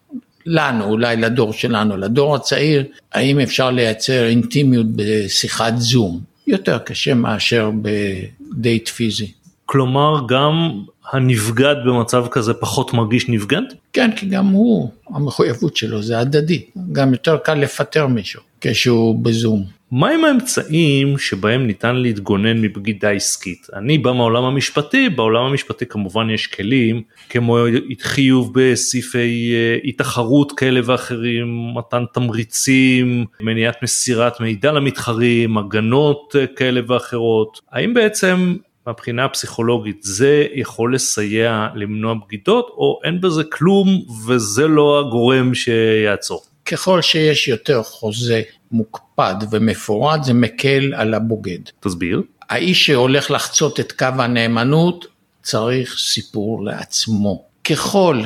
לנו, 0.45 0.85
אולי 0.85 1.15
לדור 1.15 1.53
שלנו, 1.53 1.97
לדור 1.97 2.35
הצעיר, 2.35 2.83
האם 3.13 3.39
אפשר 3.39 3.71
לייצר 3.71 4.25
אינטימיות 4.27 4.85
בשיחת 4.95 5.73
זום? 5.77 6.19
יותר 6.47 6.77
קשה 6.77 7.13
מאשר 7.13 7.71
בדייט 7.81 8.87
פיזי. 8.87 9.31
כלומר 9.71 10.19
גם 10.27 10.83
הנבגד 11.11 11.75
במצב 11.85 12.27
כזה 12.31 12.53
פחות 12.53 12.93
מרגיש 12.93 13.29
נבגד? 13.29 13.61
כן, 13.93 14.11
כי 14.15 14.25
גם 14.25 14.45
הוא, 14.45 14.91
המחויבות 15.09 15.75
שלו 15.75 16.01
זה 16.01 16.19
הדדי. 16.19 16.65
גם 16.91 17.11
יותר 17.11 17.37
קל 17.37 17.53
לפטר 17.53 18.07
מישהו 18.07 18.41
כשהוא 18.61 19.23
בזום. 19.23 19.65
מהם 19.91 20.25
האמצעים 20.25 21.17
שבהם 21.17 21.67
ניתן 21.67 21.95
להתגונן 21.95 22.61
מבגידה 22.61 23.11
עסקית? 23.11 23.67
אני 23.73 23.97
בא 23.97 24.11
מהעולם 24.11 24.43
המשפטי, 24.43 25.09
בעולם 25.09 25.45
המשפטי 25.45 25.85
כמובן 25.85 26.29
יש 26.29 26.47
כלים 26.47 27.01
כמו 27.29 27.57
חיוב 28.01 28.51
בסעיפי 28.53 29.53
אה, 29.53 29.77
אי 29.83 29.91
תחרות 29.91 30.51
כאלה 30.51 30.79
ואחרים, 30.85 31.73
מתן 31.77 32.03
תמריצים, 32.13 33.25
מניעת 33.41 33.83
מסירת 33.83 34.39
מידע 34.39 34.71
למתחרים, 34.71 35.57
הגנות 35.57 36.35
אה, 36.39 36.47
כאלה 36.47 36.81
ואחרות. 36.87 37.61
האם 37.71 37.93
בעצם 37.93 38.55
מהבחינה 38.89 39.25
הפסיכולוגית 39.25 39.97
זה 40.01 40.45
יכול 40.53 40.95
לסייע 40.95 41.67
למנוע 41.75 42.13
בגידות 42.13 42.69
או 42.69 42.99
אין 43.03 43.21
בזה 43.21 43.43
כלום 43.43 43.87
וזה 44.27 44.67
לא 44.67 44.99
הגורם 44.99 45.53
שיעצור? 45.53 46.43
ככל 46.65 47.01
שיש 47.01 47.47
יותר 47.47 47.83
חוזה 47.83 48.41
מוקפד 48.71 49.35
ומפורט 49.51 50.23
זה 50.23 50.33
מקל 50.33 50.93
על 50.95 51.13
הבוגד. 51.13 51.59
תסביר. 51.79 52.21
האיש 52.49 52.85
שהולך 52.85 53.31
לחצות 53.31 53.79
את 53.79 53.91
קו 53.91 54.05
הנאמנות 54.05 55.07
צריך 55.43 55.97
סיפור 55.97 56.65
לעצמו. 56.65 57.43
ככל 57.63 58.21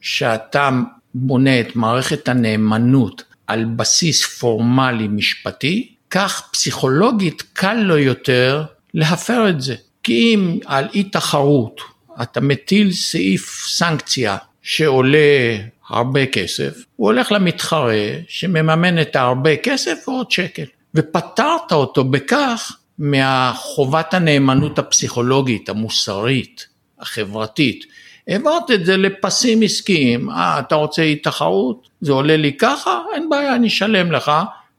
שאתה 0.00 0.70
בונה 1.14 1.60
את 1.60 1.76
מערכת 1.76 2.28
הנאמנות 2.28 3.22
על 3.46 3.64
בסיס 3.64 4.38
פורמלי 4.38 5.08
משפטי, 5.08 5.94
כך 6.10 6.48
פסיכולוגית 6.52 7.42
קל 7.52 7.74
לו 7.74 7.98
יותר 7.98 8.64
להפר 8.94 9.48
את 9.48 9.60
זה. 9.60 9.74
כי 10.02 10.34
אם 10.34 10.58
על 10.66 10.88
אי 10.94 11.04
תחרות 11.04 11.80
אתה 12.22 12.40
מטיל 12.40 12.92
סעיף 12.92 13.66
סנקציה 13.68 14.36
שעולה 14.62 15.56
הרבה 15.88 16.26
כסף, 16.26 16.74
הוא 16.96 17.06
הולך 17.06 17.32
למתחרה 17.32 18.04
שמממן 18.28 19.00
את 19.00 19.16
ההרבה 19.16 19.56
כסף 19.56 20.08
ועוד 20.08 20.30
שקל. 20.30 20.64
ופטרת 20.94 21.72
אותו 21.72 22.04
בכך 22.04 22.76
מהחובת 22.98 24.14
הנאמנות 24.14 24.78
הפסיכולוגית, 24.78 25.68
המוסרית, 25.68 26.66
החברתית. 27.00 27.84
העברת 28.28 28.70
את 28.70 28.86
זה 28.86 28.96
לפסים 28.96 29.62
עסקיים, 29.62 30.30
אה, 30.30 30.58
אתה 30.58 30.74
רוצה 30.74 31.02
אי 31.02 31.16
תחרות? 31.16 31.88
זה 32.00 32.12
עולה 32.12 32.36
לי 32.36 32.52
ככה? 32.52 33.00
אין 33.14 33.28
בעיה, 33.28 33.54
אני 33.54 33.66
אשלם 33.66 34.12
לך, 34.12 34.32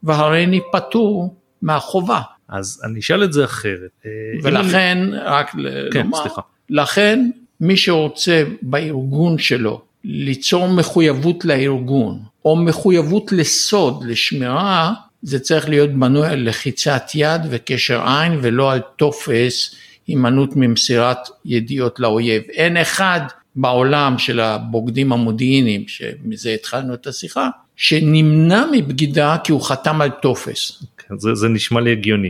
והריני 0.03 0.59
פטור 0.71 1.35
מהחובה. 1.61 2.21
אז 2.49 2.81
אני 2.85 2.99
אשאל 2.99 3.23
את 3.23 3.33
זה 3.33 3.45
אחרת. 3.45 3.89
אה, 4.05 4.11
ולכן, 4.43 4.97
רק 5.25 5.51
כן, 5.93 6.05
לומר, 6.05 6.21
סליחה. 6.21 6.41
לכן 6.69 7.29
מי 7.61 7.77
שרוצה 7.77 8.43
בארגון 8.61 9.37
שלו 9.37 9.81
ליצור 10.03 10.67
מחויבות 10.67 11.45
לארגון, 11.45 12.19
או 12.45 12.55
מחויבות 12.55 13.31
לסוד, 13.31 14.03
לשמירה, 14.07 14.93
זה 15.21 15.39
צריך 15.39 15.69
להיות 15.69 15.89
בנוי 15.89 16.27
על 16.27 16.47
לחיצת 16.49 17.03
יד 17.15 17.41
וקשר 17.49 18.07
עין 18.07 18.39
ולא 18.41 18.71
על 18.71 18.79
טופס 18.95 19.75
הימנעות 20.07 20.49
ממסירת 20.55 21.17
ידיעות 21.45 21.99
לאויב. 21.99 22.43
אין 22.49 22.77
אחד 22.77 23.21
בעולם 23.55 24.17
של 24.17 24.39
הבוגדים 24.39 25.13
המודיעיניים, 25.13 25.83
שמזה 25.87 26.49
התחלנו 26.49 26.93
את 26.93 27.07
השיחה, 27.07 27.49
שנמנע 27.75 28.65
מבגידה 28.71 29.37
כי 29.43 29.51
הוא 29.51 29.61
חתם 29.61 30.01
על 30.01 30.09
טופס. 30.09 30.83
זה, 31.17 31.35
זה 31.35 31.49
נשמע 31.49 31.81
לי 31.81 31.91
הגיוני. 31.91 32.29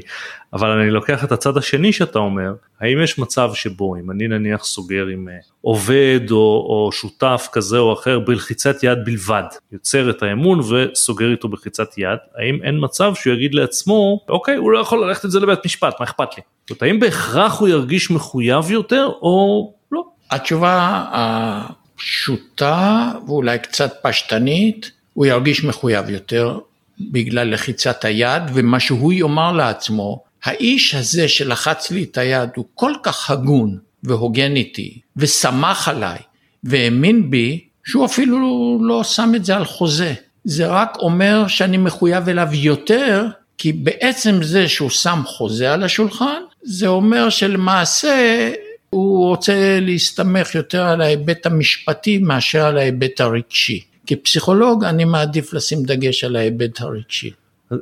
אבל 0.54 0.70
אני 0.70 0.92
לוקח 0.92 1.24
את 1.24 1.32
הצד 1.32 1.58
השני 1.58 1.94
שאתה 1.94 2.20
אומר, 2.20 2.54
האם 2.82 3.02
יש 3.04 3.20
מצב 3.20 3.52
שבו 3.54 3.96
אם 3.96 4.12
אני 4.12 4.28
נניח 4.28 4.64
סוגר 4.64 5.08
עם 5.08 5.28
אה, 5.30 5.34
עובד 5.62 6.20
או, 6.32 6.38
או 6.38 6.90
שותף 6.92 7.48
כזה 7.52 7.78
או 7.78 7.94
אחר 7.94 8.20
בלחיצת 8.20 8.84
יד 8.84 8.98
בלבד, 9.06 9.44
יוצר 9.72 10.10
את 10.10 10.24
האמון 10.24 10.60
וסוגר 10.60 11.32
איתו 11.32 11.48
בלחיצת 11.48 11.98
יד, 11.98 12.20
האם 12.38 12.60
אין 12.64 12.76
מצב 12.80 13.14
שהוא 13.16 13.34
יגיד 13.34 13.56
לעצמו, 13.56 14.20
אוקיי, 14.30 14.56
הוא 14.56 14.72
לא 14.72 14.80
יכול 14.80 15.06
ללכת 15.06 15.26
את 15.26 15.32
זה 15.32 15.40
לבית 15.40 15.66
משפט, 15.66 15.96
מה 16.00 16.06
אכפת 16.06 16.38
לי? 16.38 16.44
זאת 16.62 16.70
אומרת, 16.70 16.84
האם 16.84 17.00
בהכרח 17.00 17.60
הוא 17.60 17.68
ירגיש 17.68 18.12
מחויב 18.12 18.72
יותר 18.72 19.10
או 19.22 19.74
לא? 19.92 20.04
התשובה 20.32 21.06
הפשוטה 21.12 23.12
ואולי 23.28 23.60
קצת 23.60 23.94
פשטנית, 24.04 24.92
הוא 25.14 25.26
ירגיש 25.26 25.64
מחויב 25.64 26.10
יותר 26.10 26.60
בגלל 27.00 27.54
לחיצת 27.54 28.06
היד, 28.06 28.44
ומה 28.54 28.80
שהוא 28.80 29.14
יאמר 29.14 29.52
לעצמו, 29.52 30.24
האיש 30.44 30.96
הזה 30.96 31.28
שלחץ 31.28 31.92
לי 31.92 32.04
את 32.04 32.18
היד 32.18 32.50
הוא 32.56 32.66
כל 32.76 32.94
כך 33.04 33.32
הגון 33.32 33.78
והוגן 34.04 34.56
איתי, 34.56 35.00
וסמך 35.18 35.88
עליי, 35.88 36.18
והאמין 36.64 37.30
בי, 37.30 37.60
שהוא 37.86 38.06
אפילו 38.06 38.80
לא 38.82 39.04
שם 39.04 39.32
את 39.36 39.46
זה 39.46 39.56
על 39.56 39.66
חוזה. 39.66 40.14
זה 40.44 40.68
רק 40.68 40.98
אומר 40.98 41.48
שאני 41.48 41.78
מחויב 41.78 42.30
אליו 42.30 42.48
יותר, 42.52 43.28
כי 43.58 43.74
בעצם 43.74 44.44
זה 44.44 44.68
שהוא 44.68 44.90
שם 44.90 45.22
חוזה 45.26 45.74
על 45.74 45.84
השולחן, 45.84 46.42
זה 46.64 46.88
אומר 46.88 47.30
שלמעשה 47.30 48.52
הוא 48.90 49.28
רוצה 49.28 49.80
להסתמך 49.82 50.56
יותר 50.56 50.84
על 50.84 51.02
ההיבט 51.02 51.46
המשפטי 51.46 52.18
מאשר 52.18 52.66
על 52.66 52.78
ההיבט 52.78 53.22
הרגשי. 53.22 53.84
כפסיכולוג 54.10 54.84
אני 54.84 55.06
מעדיף 55.06 55.54
לשים 55.54 55.84
דגש 55.84 56.24
על 56.24 56.36
ההיבט 56.36 56.82
הרגשי. 56.82 57.32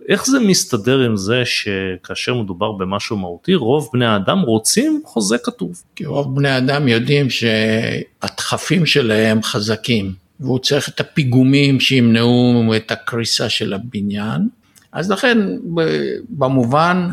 איך 0.10 0.26
זה 0.26 0.40
מסתדר 0.40 1.00
עם 1.00 1.18
זה 1.18 1.44
שכאשר 1.46 2.34
מדובר 2.34 2.72
במשהו 2.72 3.18
מהותי 3.18 3.56
רוב 3.56 3.90
בני 3.94 4.06
האדם 4.06 4.42
רוצים 4.42 5.02
חוזה 5.06 5.38
כתוב? 5.38 5.84
כי 5.96 6.06
רוב 6.06 6.36
בני 6.36 6.50
האדם 6.50 6.88
יודעים 6.88 7.28
שהדחפים 7.30 8.86
שלהם 8.86 9.44
חזקים 9.44 10.13
והוא 10.40 10.60
צריך 10.60 10.90
את 10.90 11.00
הפיגומים 11.00 11.80
שימנעו 11.80 12.74
את 12.76 12.92
הקריסה 12.92 13.50
של 13.50 13.74
הבניין 13.74 14.48
אז 14.92 15.12
לכן 15.12 15.38
במובן 16.30 17.10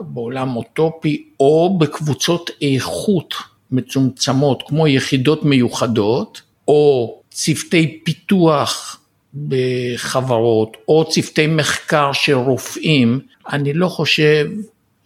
בעולם 0.00 0.56
אוטופי 0.56 1.24
או 1.40 1.78
בקבוצות 1.78 2.50
איכות 2.62 3.34
מצומצמות 3.70 4.62
כמו 4.66 4.88
יחידות 4.88 5.44
מיוחדות 5.44 6.42
או 6.68 7.19
צוותי 7.42 8.00
פיתוח 8.04 9.00
בחברות 9.48 10.76
או 10.88 11.04
צוותי 11.08 11.46
מחקר 11.46 12.12
של 12.12 12.34
רופאים, 12.34 13.20
אני 13.52 13.72
לא 13.72 13.88
חושב 13.88 14.46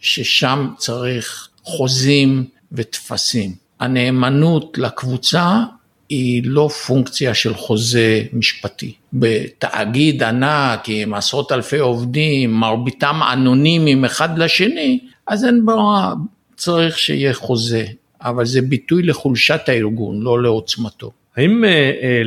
ששם 0.00 0.68
צריך 0.76 1.48
חוזים 1.62 2.44
וטפסים. 2.72 3.54
הנאמנות 3.80 4.78
לקבוצה 4.78 5.60
היא 6.08 6.42
לא 6.44 6.68
פונקציה 6.86 7.34
של 7.34 7.54
חוזה 7.54 8.22
משפטי. 8.32 8.94
בתאגיד 9.12 10.22
ענק 10.22 10.84
עם 10.88 11.14
עשרות 11.14 11.52
אלפי 11.52 11.78
עובדים, 11.78 12.54
מרביתם 12.54 13.20
אנונימיים 13.32 14.04
אחד 14.04 14.38
לשני, 14.38 14.98
אז 15.26 15.44
אין 15.44 15.66
ברירה, 15.66 16.14
צריך 16.56 16.98
שיהיה 16.98 17.34
חוזה, 17.34 17.84
אבל 18.22 18.46
זה 18.46 18.62
ביטוי 18.62 19.02
לחולשת 19.02 19.60
הארגון, 19.68 20.22
לא 20.22 20.42
לעוצמתו. 20.42 21.10
האם 21.36 21.64
אה, 21.64 21.70
אה, 21.70 22.22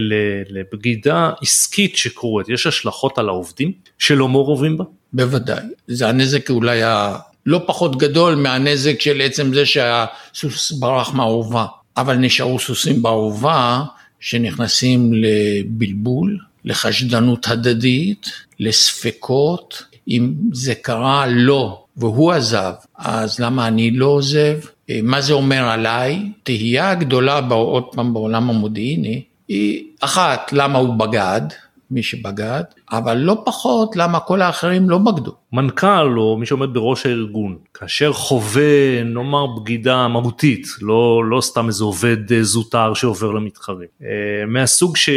לבגידה 0.50 1.32
עסקית 1.42 1.98
שקורית 1.98 2.50
יש 2.50 2.68
השלכות 2.68 3.18
על 3.18 3.30
העובדים 3.30 3.72
שלא 4.00 4.28
מעורבים 4.28 4.78
בה? 4.78 4.84
בוודאי, 5.14 5.64
זה 5.88 6.10
הנזק 6.10 6.50
אולי 6.50 6.84
הלא 6.84 7.62
פחות 7.66 7.98
גדול 7.98 8.36
מהנזק 8.36 9.02
של 9.02 9.22
עצם 9.22 9.54
זה 9.54 9.66
שהסוס 9.66 10.72
ברח 10.72 11.14
מהאורווה, 11.14 11.66
אבל 11.98 12.16
נשארו 12.16 12.60
סוסים 12.60 13.02
באורווה 13.02 13.84
שנכנסים 14.20 15.12
לבלבול, 15.14 16.38
לחשדנות 16.66 17.48
הדדית, 17.48 18.32
לספקות, 18.60 19.84
אם 20.08 20.34
זה 20.54 20.76
קרה 20.76 21.28
לו 21.28 21.86
והוא 21.98 22.32
עזב, 22.32 22.74
אז 22.98 23.40
למה 23.40 23.68
אני 23.68 23.92
לא 23.92 24.06
עוזב? 24.06 24.58
אה, 24.90 25.00
מה 25.04 25.22
זה 25.22 25.34
אומר 25.34 25.64
עליי? 25.64 26.32
תהייה 26.44 26.90
הגדולה, 26.90 27.40
עוד 27.50 27.84
פעם 27.92 28.14
בעולם 28.14 28.50
המודיעיני, 28.50 29.24
היא 29.48 29.84
אחת, 30.00 30.50
למה 30.54 30.80
הוא 30.80 30.94
בגד, 30.94 31.42
מי 31.92 32.04
שבגד, 32.04 32.64
אבל 32.92 33.18
לא 33.18 33.42
פחות 33.46 33.96
למה 33.96 34.20
כל 34.20 34.42
האחרים 34.42 34.90
לא 34.90 34.98
בגדו. 34.98 35.32
מנכ"ל 35.54 36.18
או 36.18 36.38
מי 36.38 36.46
שעומד 36.46 36.74
בראש 36.74 37.06
הארגון, 37.06 37.58
כאשר 37.74 38.14
חווה 38.14 39.04
נאמר 39.06 39.46
בגידה 39.48 40.08
מהותית, 40.08 40.68
לא, 40.82 41.26
לא 41.26 41.42
סתם 41.42 41.68
איזה 41.68 41.84
עובד 41.84 42.32
אה, 42.32 42.44
זוטר 42.44 42.94
שעובר 42.94 43.32
למתחרים, 43.32 43.88
אה, 44.04 44.08
מהסוג 44.48 44.98
ש... 44.98 45.10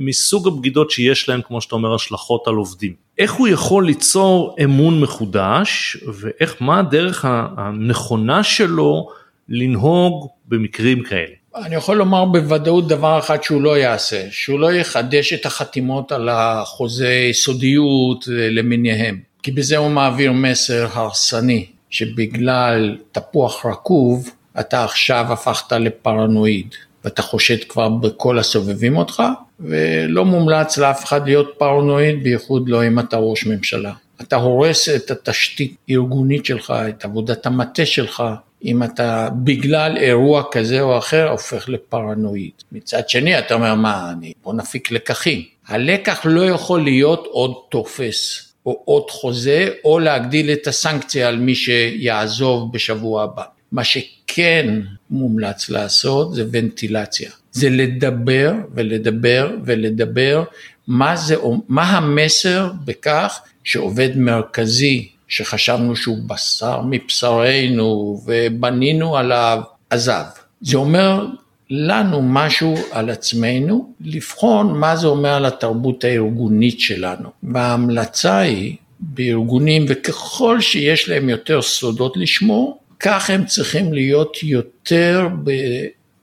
מסוג 0.00 0.48
הבגידות 0.48 0.90
שיש 0.90 1.28
להם 1.28 1.40
כמו 1.42 1.60
שאתה 1.60 1.74
אומר 1.74 1.94
השלכות 1.94 2.48
על 2.48 2.54
עובדים. 2.54 2.92
איך 3.18 3.32
הוא 3.32 3.48
יכול 3.48 3.86
ליצור 3.86 4.56
אמון 4.64 5.00
מחודש 5.00 5.96
ואיך 6.06 6.56
מה 6.60 6.78
הדרך 6.78 7.24
הנכונה 7.56 8.42
שלו 8.42 9.08
לנהוג 9.48 10.28
במקרים 10.48 11.02
כאלה. 11.02 11.34
אני 11.64 11.74
יכול 11.74 11.96
לומר 11.96 12.24
בוודאות 12.24 12.88
דבר 12.88 13.18
אחד 13.18 13.42
שהוא 13.42 13.62
לא 13.62 13.78
יעשה, 13.78 14.22
שהוא 14.30 14.60
לא 14.60 14.72
יחדש 14.72 15.32
את 15.32 15.46
החתימות 15.46 16.12
על 16.12 16.28
החוזה 16.32 17.28
סודיות 17.32 18.24
למיניהם, 18.28 19.18
כי 19.42 19.52
בזה 19.52 19.76
הוא 19.76 19.90
מעביר 19.90 20.32
מסר 20.32 20.86
הרסני, 20.92 21.66
שבגלל 21.90 22.96
תפוח 23.12 23.66
רקוב 23.66 24.30
אתה 24.60 24.84
עכשיו 24.84 25.26
הפכת 25.32 25.72
לפרנואיד, 25.72 26.74
ואתה 27.04 27.22
חושד 27.22 27.64
כבר 27.68 27.88
בכל 27.88 28.38
הסובבים 28.38 28.96
אותך, 28.96 29.22
ולא 29.60 30.24
מומלץ 30.24 30.78
לאף 30.78 31.04
אחד 31.04 31.26
להיות 31.26 31.54
פרנואיד, 31.58 32.22
בייחוד 32.22 32.68
לא 32.68 32.86
אם 32.86 32.98
אתה 32.98 33.16
ראש 33.16 33.46
ממשלה. 33.46 33.92
אתה 34.20 34.36
הורס 34.36 34.88
את 34.88 35.10
התשתית 35.10 35.76
הארגונית 35.88 36.44
שלך, 36.44 36.74
את 36.88 37.04
עבודת 37.04 37.46
המטה 37.46 37.86
שלך, 37.86 38.22
אם 38.64 38.82
אתה 38.82 39.28
בגלל 39.44 39.96
אירוע 39.96 40.42
כזה 40.52 40.80
או 40.80 40.98
אחר 40.98 41.28
הופך 41.28 41.68
לפרנואיד. 41.68 42.50
מצד 42.72 43.08
שני 43.08 43.38
אתה 43.38 43.54
אומר 43.54 43.74
מה, 43.74 44.12
אני, 44.12 44.32
בוא 44.44 44.54
נפיק 44.54 44.90
לקחים. 44.90 45.42
הלקח 45.66 46.20
לא 46.24 46.44
יכול 46.46 46.84
להיות 46.84 47.26
עוד 47.30 47.54
טופס 47.68 48.52
או 48.66 48.82
עוד 48.84 49.10
חוזה 49.10 49.68
או 49.84 49.98
להגדיל 49.98 50.52
את 50.52 50.66
הסנקציה 50.66 51.28
על 51.28 51.36
מי 51.36 51.54
שיעזוב 51.54 52.72
בשבוע 52.72 53.22
הבא. 53.22 53.42
מה 53.72 53.84
שכן 53.84 54.80
מומלץ 55.10 55.70
לעשות 55.70 56.34
זה 56.34 56.44
ונטילציה. 56.52 57.30
זה 57.52 57.70
לדבר 57.70 58.52
ולדבר 58.74 59.56
ולדבר 59.64 60.44
מה, 60.86 61.16
זה, 61.16 61.36
מה 61.68 61.82
המסר 61.82 62.70
בכך 62.84 63.40
שעובד 63.64 64.16
מרכזי 64.16 65.08
שחשבנו 65.28 65.96
שהוא 65.96 66.18
בשר 66.26 66.80
מבשרנו 66.90 68.22
ובנינו 68.26 69.16
עליו, 69.16 69.60
עזב. 69.90 70.24
זה 70.60 70.76
אומר 70.76 71.26
לנו 71.70 72.22
משהו 72.22 72.74
על 72.90 73.10
עצמנו, 73.10 73.92
לבחון 74.00 74.78
מה 74.78 74.96
זה 74.96 75.06
אומר 75.06 75.34
על 75.34 75.44
התרבות 75.44 76.04
הארגונית 76.04 76.80
שלנו. 76.80 77.28
וההמלצה 77.42 78.38
היא 78.38 78.76
בארגונים, 79.00 79.84
וככל 79.88 80.60
שיש 80.60 81.08
להם 81.08 81.28
יותר 81.28 81.62
סודות 81.62 82.16
לשמור, 82.16 82.78
כך 83.00 83.30
הם 83.30 83.44
צריכים 83.46 83.92
להיות 83.92 84.42
יותר 84.42 85.28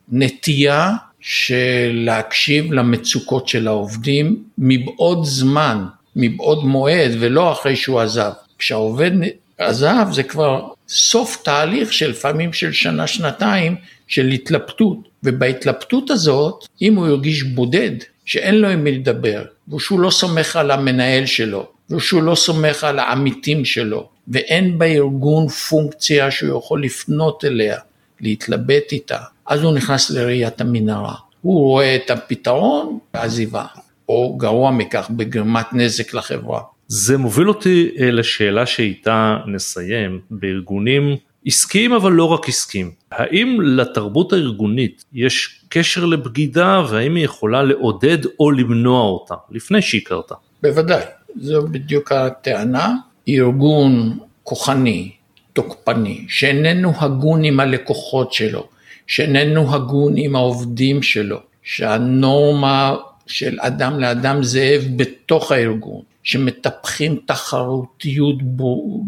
בנטייה 0.10 0.94
של 1.20 1.91
להקשיב 1.94 2.74
למצוקות 2.74 3.48
של 3.48 3.68
העובדים 3.68 4.44
מבעוד 4.58 5.26
זמן, 5.26 5.86
מבעוד 6.15 6.65
מועד, 6.65 7.12
ולא 7.20 7.52
אחרי 7.52 7.76
שהוא 7.76 8.00
עזב. 8.00 8.32
כשהעובד 8.58 9.12
עזב 9.58 10.08
זה 10.12 10.24
כבר 10.24 10.68
סוף 10.88 11.38
תהליך 11.44 11.94
של 11.94 12.10
לפעמים 12.10 12.54
של 12.54 12.72
שנה 12.72 13.08
שנתיים 13.08 13.76
של 14.08 14.28
התלבטות. 14.28 14.98
ובהתלבטות 15.24 16.12
הזאת 16.12 16.68
אם 16.82 16.96
הוא 16.96 17.08
ירגיש 17.08 17.44
בודד 17.44 17.91
שאין 18.26 18.56
לו 18.56 18.70
עם 18.70 18.84
מי 18.84 18.91
לדבר 18.91 19.44
ושהוא 19.74 20.00
לא 20.00 20.10
סומך 20.10 20.56
על 20.56 20.72
המנהל 20.72 21.26
שלו 21.26 21.68
ושהוא 21.89 22.24
לא 22.24 22.36
סומך 22.36 22.84
על 22.84 23.00
העמיתים 23.00 23.65
שלו 23.65 24.10
ואין 24.28 24.78
בארגון 24.78 25.48
פונקציה 25.48 26.32
שהוא 26.32 26.60
יכול 26.60 26.84
לפנות 26.84 27.46
אליה 27.46 27.78
להתלבט 28.22 28.91
איתה 28.91 29.18
אז 29.48 29.63
הוא 29.63 29.74
נכנס 29.74 30.10
לראיית 30.10 30.62
המנהרה. 30.62 31.15
הוא 31.41 31.60
רואה 31.60 31.96
את 31.96 32.12
הפתרון 32.12 33.00
בעזיבה 33.13 33.65
או 34.10 34.38
גרוע 34.38 34.72
מכך 34.72 35.08
בגרמת 35.10 35.65
נזק 35.74 36.13
לחברה 36.13 36.62
זה 36.88 37.17
מוביל 37.17 37.50
אותי 37.50 37.89
אה, 38.00 38.12
לשאלה 38.12 38.65
שאיתה 38.65 39.38
נסיים 39.48 40.19
בארגונים 40.32 41.15
עסקיים 41.45 41.93
אבל 41.93 42.12
לא 42.12 42.26
רק 42.26 42.50
עסקיים. 42.50 42.91
האם 43.12 43.62
לתרבות 43.62 44.34
הארגונית 44.34 45.05
יש 45.14 45.62
קשר 45.70 46.05
לבגידה 46.05 46.86
והאם 46.89 47.16
היא 47.16 47.26
יכולה 47.26 47.64
לעודד 47.64 48.18
או 48.39 48.51
למנוע 48.51 49.01
אותה 49.01 49.36
לפני 49.51 49.82
שהיא 49.82 50.01
קרתה? 50.05 50.36
בוודאי, 50.64 51.03
זו 51.41 51.68
בדיוק 51.68 52.12
הטענה. 52.12 52.93
ארגון 53.30 54.18
כוחני, 54.43 55.12
תוקפני, 55.53 56.26
שאיננו 56.28 56.93
הגון 56.99 57.43
עם 57.43 57.60
הלקוחות 57.60 58.34
שלו, 58.34 58.68
שאיננו 59.07 59.76
הגון 59.76 60.14
עם 60.18 60.36
העובדים 60.36 61.03
שלו, 61.03 61.38
שהנורמה 61.64 62.95
של 63.28 63.57
אדם 63.60 63.99
לאדם 63.99 64.43
זאב 64.43 64.82
בתוך 64.95 65.51
הארגון, 65.51 66.01
שמטפחים 66.26 67.19
תחרותיות 67.26 68.36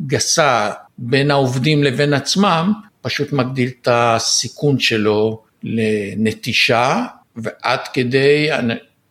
גסה 0.08 0.72
בין 0.98 1.32
העובדים 1.32 1.84
לבין 1.84 2.14
עצמם, 2.14 2.74
פשוט 3.02 3.34
מגדיל 3.34 3.70
את 3.82 3.88
הסיכון 3.92 4.80
שלו 4.80 5.42
לנטישה 5.64 7.06
ועד 7.36 7.80
כדי 7.94 8.50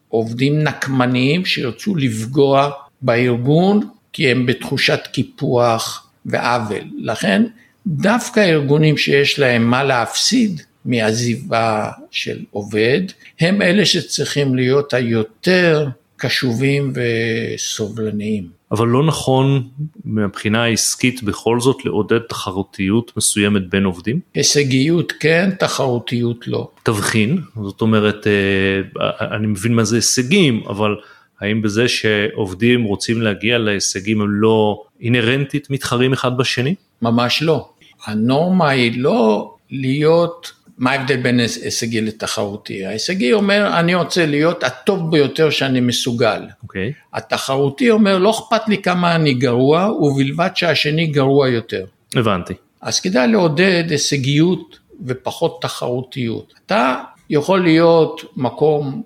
עובדים 0.09 0.63
נקמניים 0.63 1.45
שירצו 1.45 1.97
לפגוע 1.97 2.71
בארגון 3.03 3.89
כי 4.13 4.31
הם 4.31 4.47
בתחושת 4.47 5.01
קיפוח 5.13 6.09
ועוול. 6.27 6.85
לכן 6.99 7.43
דווקא 7.87 8.41
ארגונים 8.41 8.97
שיש 8.99 9.39
להם 9.39 9.71
מה 9.71 9.85
להפסיד 9.85 10.61
מעזיבה 10.85 11.91
של 12.11 12.39
עובד, 12.51 13.01
הם 13.41 13.63
אלה 13.63 13.85
שצריכים 13.85 14.55
להיות 14.55 14.95
היותר 14.95 15.89
קשובים 16.17 16.93
וסובלניים. 16.95 18.57
אבל 18.73 18.89
לא 18.89 19.07
נכון 19.07 19.69
מבחינה 20.05 20.65
העסקית 20.65 21.23
בכל 21.23 21.61
זאת 21.61 21.85
לעודד 21.85 22.19
תחרותיות 22.19 23.13
מסוימת 23.17 23.71
בין 23.71 23.85
עובדים? 23.85 24.21
הישגיות 24.35 25.13
כן, 25.21 25.51
תחרותיות 25.59 26.49
לא. 26.49 26.71
תבחין, 26.83 27.39
זאת 27.63 27.81
אומרת, 27.81 28.27
אה, 28.27 29.37
אני 29.37 29.47
מבין 29.47 29.75
מה 29.75 29.85
זה 29.85 29.97
הישגים, 29.97 30.63
אבל 30.69 30.97
האם 31.41 31.63
בזה 31.63 31.89
שעובדים 31.89 32.85
רוצים 32.85 33.23
להגיע 33.23 33.59
להישגים 33.59 34.21
הם 34.21 34.31
לא 34.31 34.83
אינהרנטית 35.01 35.71
מתחרים 35.71 36.13
אחד 36.13 36.37
בשני? 36.37 36.75
ממש 37.03 37.43
לא. 37.43 37.69
הנורמה 38.07 38.71
היא 38.71 39.03
לא 39.03 39.55
להיות 39.71 40.53
מה 40.79 40.91
ההבדל 40.91 41.17
בין 41.17 41.41
הישגי 41.41 42.01
לתחרותי? 42.01 42.87
ההישגי 42.87 43.33
אומר, 43.33 43.79
אני 43.79 43.95
רוצה 43.95 44.27
להיות 44.27 44.65
הטוב 44.65 45.11
ביותר 45.11 45.51
שאני 45.51 45.81
מסוגל. 45.81 46.43
Okay. 46.49 46.63
אוקיי. 46.63 46.93
התחרותי 47.15 47.91
אומר, 47.91 48.19
לא 48.19 48.31
אכפת 48.31 48.69
לי 48.69 48.83
כמה 48.83 49.15
אני 49.15 49.35
גרוע, 49.35 49.93
ובלבד 49.93 50.51
שהשני 50.55 51.07
גרוע 51.07 51.49
יותר. 51.49 51.85
הבנתי. 52.17 52.55
אז 52.81 53.01
כדאי 53.01 53.29
לעודד 53.29 53.85
הישגיות 53.91 54.79
ופחות 55.07 55.63
תחרותיות. 55.63 56.55
אתה 56.67 57.03
יכול 57.31 57.63
להיות 57.63 58.25
מקום 58.37 59.03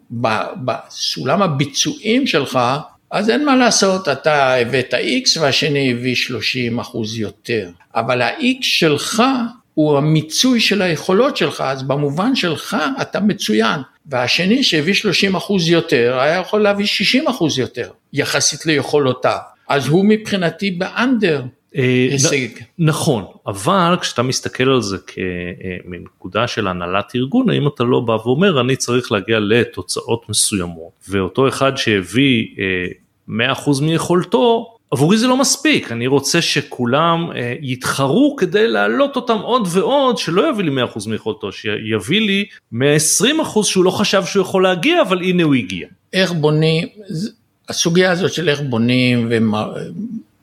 בסולם 0.56 1.42
הביצועים 1.42 2.26
שלך, 2.26 2.58
אז 3.10 3.30
אין 3.30 3.44
מה 3.44 3.56
לעשות, 3.56 4.08
אתה 4.08 4.54
הבאת 4.54 4.94
X 4.94 5.40
והשני 5.40 5.92
הביא 5.92 6.14
30 6.14 6.80
אחוז 6.80 7.18
יותר. 7.18 7.70
אבל 7.94 8.22
ה-X 8.22 8.58
שלך 8.60 9.22
הוא 9.80 9.98
המיצוי 9.98 10.60
של 10.60 10.82
היכולות 10.82 11.36
שלך, 11.36 11.60
אז 11.60 11.82
במובן 11.82 12.36
שלך 12.36 12.76
אתה 13.00 13.20
מצוין. 13.20 13.80
והשני 14.06 14.62
שהביא 14.62 14.94
30 14.94 15.36
אחוז 15.36 15.68
יותר, 15.68 16.18
היה 16.20 16.38
יכול 16.38 16.60
להביא 16.60 16.86
60 16.86 17.28
אחוז 17.28 17.58
יותר, 17.58 17.90
יחסית 18.12 18.66
ליכולותיו. 18.66 19.38
אז 19.68 19.88
הוא 19.88 20.04
מבחינתי 20.08 20.70
באנדר. 20.70 21.42
אה, 21.76 22.08
הישג. 22.10 22.48
נכון, 22.78 23.24
אבל 23.46 23.96
כשאתה 24.00 24.22
מסתכל 24.22 24.68
על 24.68 24.82
זה 24.82 24.96
כמנקודה 25.06 26.46
של 26.46 26.68
הנהלת 26.68 27.12
ארגון, 27.14 27.50
האם 27.50 27.68
אתה 27.68 27.84
לא 27.84 28.00
בא 28.00 28.12
ואומר 28.12 28.60
אני 28.60 28.76
צריך 28.76 29.12
להגיע 29.12 29.38
לתוצאות 29.40 30.28
מסוימות, 30.28 30.92
ואותו 31.08 31.48
אחד 31.48 31.76
שהביא 31.76 32.46
100% 33.28 33.30
אה, 33.30 33.54
מיכולתו, 33.82 34.76
עבורי 34.90 35.18
זה 35.18 35.26
לא 35.26 35.36
מספיק, 35.36 35.92
אני 35.92 36.06
רוצה 36.06 36.42
שכולם 36.42 37.30
אה, 37.34 37.54
יתחרו 37.60 38.36
כדי 38.36 38.68
להעלות 38.68 39.16
אותם 39.16 39.38
עוד 39.38 39.68
ועוד, 39.70 40.18
שלא 40.18 40.50
יביא 40.50 40.64
לי 40.64 40.82
100% 40.82 41.08
מיכולתו, 41.08 41.52
שיביא 41.52 42.20
לי 42.20 42.44
120% 42.74 43.62
שהוא 43.62 43.84
לא 43.84 43.90
חשב 43.90 44.24
שהוא 44.24 44.42
יכול 44.42 44.62
להגיע, 44.62 45.02
אבל 45.02 45.22
הנה 45.22 45.42
הוא 45.42 45.54
הגיע. 45.54 45.88
איך 46.12 46.32
בונים, 46.32 46.88
הסוגיה 47.68 48.12
הזאת 48.12 48.32
של 48.32 48.48
איך 48.48 48.60
בונים 48.60 49.32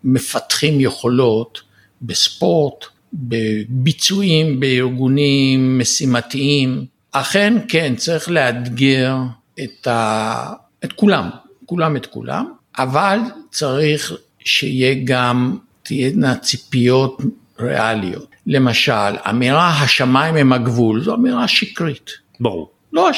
ומפתחים 0.04 0.80
יכולות 0.80 1.62
בספורט, 2.02 2.86
בביצועים, 3.14 4.60
בארגונים 4.60 5.80
משימתיים, 5.80 6.86
אכן 7.12 7.54
כן, 7.68 7.96
צריך 7.96 8.30
לאתגר 8.30 9.16
את, 9.64 9.88
ה... 9.88 10.54
את 10.86 10.94
כולם, 10.94 11.30
כולם 11.66 11.96
את 11.96 12.06
כולם, 12.06 12.46
אבל 12.78 13.20
צריך 13.52 14.14
שיהיה 14.48 14.96
גם, 15.04 15.58
תהיינה 15.84 16.36
ציפיות 16.36 17.22
ריאליות. 17.60 18.28
למשל, 18.48 19.18
אמירה 19.30 19.70
השמיים 19.70 20.36
הם 20.36 20.54
הגבול, 20.54 21.04
זו 21.04 21.16
אמירה 21.16 21.48
שקרית. 21.48 22.12
ברור. 22.40 22.72
לא 22.94 23.10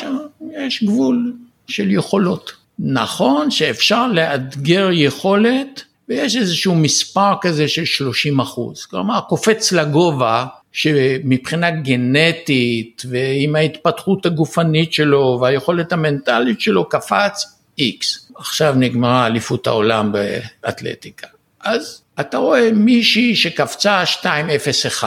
יש 0.58 0.84
גבול 0.84 1.34
של 1.68 1.92
יכולות. 1.92 2.52
נכון 2.80 3.52
שאפשר 3.52 4.08
לאתגר 4.08 4.90
יכולת 4.92 5.84
ויש 6.10 6.36
איזשהו 6.36 6.76
מספר 6.76 7.34
כזה 7.42 7.68
של 7.68 7.86
30 7.86 8.40
אחוז. 8.40 8.86
כלומר, 8.86 9.20
קופץ 9.30 9.72
לגובה 9.72 10.46
שמבחינה 10.72 11.72
גנטית 11.72 13.04
ועם 13.10 13.56
ההתפתחות 13.56 14.26
הגופנית 14.26 14.94
שלו 14.94 15.38
והיכולת 15.42 15.94
המנטלית 15.94 16.62
שלו 16.62 16.90
קפץ 16.90 17.59
X. 17.80 18.32
עכשיו 18.36 18.74
נגמרה 18.78 19.28
אליפות 19.28 19.68
העולם 19.68 20.12
באתלטיקה. 20.12 21.28
אז 21.62 22.02
אתה 22.20 22.38
רואה 22.38 22.72
מישהי 22.74 23.36
שקפצה 23.36 24.04
2.01, 24.04 25.04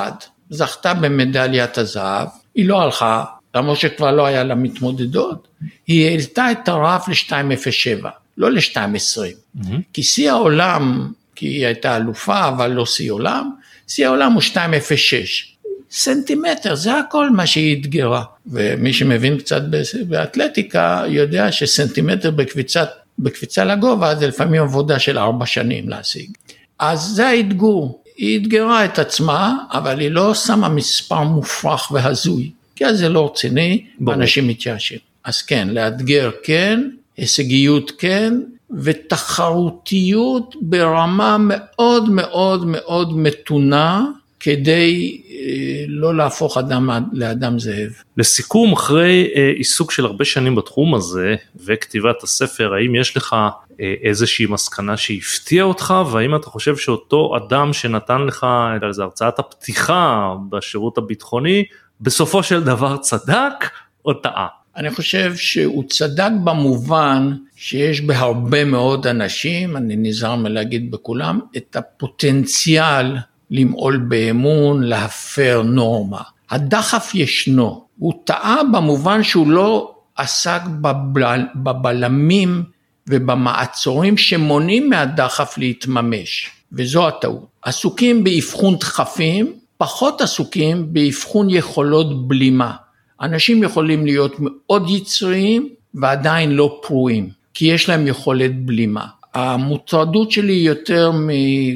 זכתה 0.50 0.94
במדליית 0.94 1.78
הזהב, 1.78 2.28
היא 2.54 2.68
לא 2.68 2.82
הלכה, 2.82 3.24
למרות 3.54 3.78
שכבר 3.78 4.10
לא 4.10 4.26
היה 4.26 4.44
לה 4.44 4.54
מתמודדות, 4.54 5.48
היא 5.86 6.08
העלתה 6.08 6.52
את 6.52 6.68
הרף 6.68 7.08
ל-2.07, 7.08 8.06
לא 8.36 8.50
ל-2.20. 8.50 8.76
Mm-hmm. 8.76 9.70
כי 9.92 10.02
שיא 10.02 10.30
העולם, 10.30 11.12
כי 11.34 11.46
היא 11.46 11.66
הייתה 11.66 11.96
אלופה, 11.96 12.48
אבל 12.48 12.70
לא 12.70 12.86
שיא 12.86 13.12
עולם, 13.12 13.50
שיא 13.88 14.06
העולם 14.06 14.32
הוא 14.32 14.42
2.06. 14.42 15.51
סנטימטר, 15.92 16.74
זה 16.74 16.98
הכל 16.98 17.30
מה 17.30 17.46
שהיא 17.46 17.80
אתגרה. 17.80 18.22
ומי 18.46 18.92
שמבין 18.92 19.38
קצת 19.38 19.62
באתלטיקה 20.08 21.02
יודע 21.08 21.52
שסנטימטר 21.52 22.30
בקביצת 22.30 22.88
בקפיצה 23.18 23.64
לגובה 23.64 24.14
זה 24.14 24.26
לפעמים 24.26 24.62
עבודה 24.62 24.98
של 24.98 25.18
ארבע 25.18 25.46
שנים 25.46 25.88
להשיג. 25.88 26.30
אז 26.78 27.00
זה 27.00 27.28
האתגור, 27.28 28.02
היא 28.16 28.40
אתגרה 28.40 28.84
את 28.84 28.98
עצמה, 28.98 29.56
אבל 29.72 30.00
היא 30.00 30.08
לא 30.08 30.34
שמה 30.34 30.68
מספר 30.68 31.22
מופרך 31.22 31.92
והזוי, 31.92 32.50
כי 32.76 32.86
אז 32.86 32.98
זה 32.98 33.08
לא 33.08 33.26
רציני, 33.26 33.84
ואנשים 34.06 34.48
מתייאשים. 34.48 34.98
אז 35.24 35.42
כן, 35.42 35.68
לאתגר 35.70 36.30
כן, 36.42 36.90
הישגיות 37.16 37.90
כן, 37.98 38.34
ותחרותיות 38.70 40.54
ברמה 40.60 41.36
מאוד 41.40 42.10
מאוד 42.10 42.66
מאוד 42.66 43.18
מתונה, 43.18 44.04
כדי 44.44 45.20
אה, 45.30 45.84
לא 45.88 46.16
להפוך 46.16 46.58
אדם 46.58 46.90
לאדם 47.12 47.58
זאב. 47.58 47.90
לסיכום, 48.16 48.72
אחרי 48.72 49.30
אה, 49.36 49.52
עיסוק 49.56 49.92
של 49.92 50.04
הרבה 50.04 50.24
שנים 50.24 50.54
בתחום 50.54 50.94
הזה 50.94 51.34
וכתיבת 51.64 52.22
הספר, 52.22 52.74
האם 52.74 52.94
יש 52.94 53.16
לך 53.16 53.36
אה, 53.80 53.94
איזושהי 54.02 54.46
מסקנה 54.46 54.96
שהפתיעה 54.96 55.66
אותך 55.66 55.94
והאם 56.12 56.36
אתה 56.36 56.46
חושב 56.46 56.76
שאותו 56.76 57.36
אדם 57.36 57.72
שנתן 57.72 58.20
לך 58.20 58.46
את 58.76 58.82
הרצאת 58.82 59.38
הפתיחה 59.38 60.34
בשירות 60.50 60.98
הביטחוני, 60.98 61.64
בסופו 62.00 62.42
של 62.42 62.64
דבר 62.64 62.96
צדק 62.96 63.70
או 64.04 64.14
טעה? 64.14 64.46
אני 64.76 64.90
חושב 64.90 65.36
שהוא 65.36 65.84
צדק 65.88 66.30
במובן 66.44 67.32
שיש 67.56 68.00
בהרבה 68.00 68.64
מאוד 68.64 69.06
אנשים, 69.06 69.76
אני 69.76 69.96
נזהר 69.96 70.36
מלהגיד 70.36 70.90
בכולם, 70.90 71.40
את 71.56 71.76
הפוטנציאל 71.76 73.16
למעול 73.52 73.96
באמון, 73.96 74.82
להפר 74.82 75.62
נורמה. 75.64 76.20
הדחף 76.50 77.10
ישנו, 77.14 77.84
הוא 77.98 78.12
טעה 78.24 78.60
במובן 78.72 79.22
שהוא 79.22 79.50
לא 79.50 79.94
עסק 80.16 80.60
בבל, 80.80 81.40
בבלמים 81.56 82.62
ובמעצורים 83.08 84.16
שמונעים 84.16 84.90
מהדחף 84.90 85.58
להתממש, 85.58 86.50
וזו 86.72 87.08
הטעות. 87.08 87.46
עסוקים 87.62 88.24
באבחון 88.24 88.76
דחפים, 88.76 89.52
פחות 89.78 90.20
עסוקים 90.20 90.92
באבחון 90.92 91.50
יכולות 91.50 92.28
בלימה. 92.28 92.72
אנשים 93.20 93.62
יכולים 93.62 94.06
להיות 94.06 94.36
מאוד 94.38 94.90
יצריים 94.90 95.68
ועדיין 95.94 96.52
לא 96.52 96.80
פרועים, 96.82 97.28
כי 97.54 97.64
יש 97.64 97.88
להם 97.88 98.06
יכולת 98.06 98.64
בלימה. 98.64 99.06
המוטרדות 99.34 100.30
שלי 100.30 100.52
היא 100.52 100.68
יותר 100.68 101.10
מ... 101.10 101.28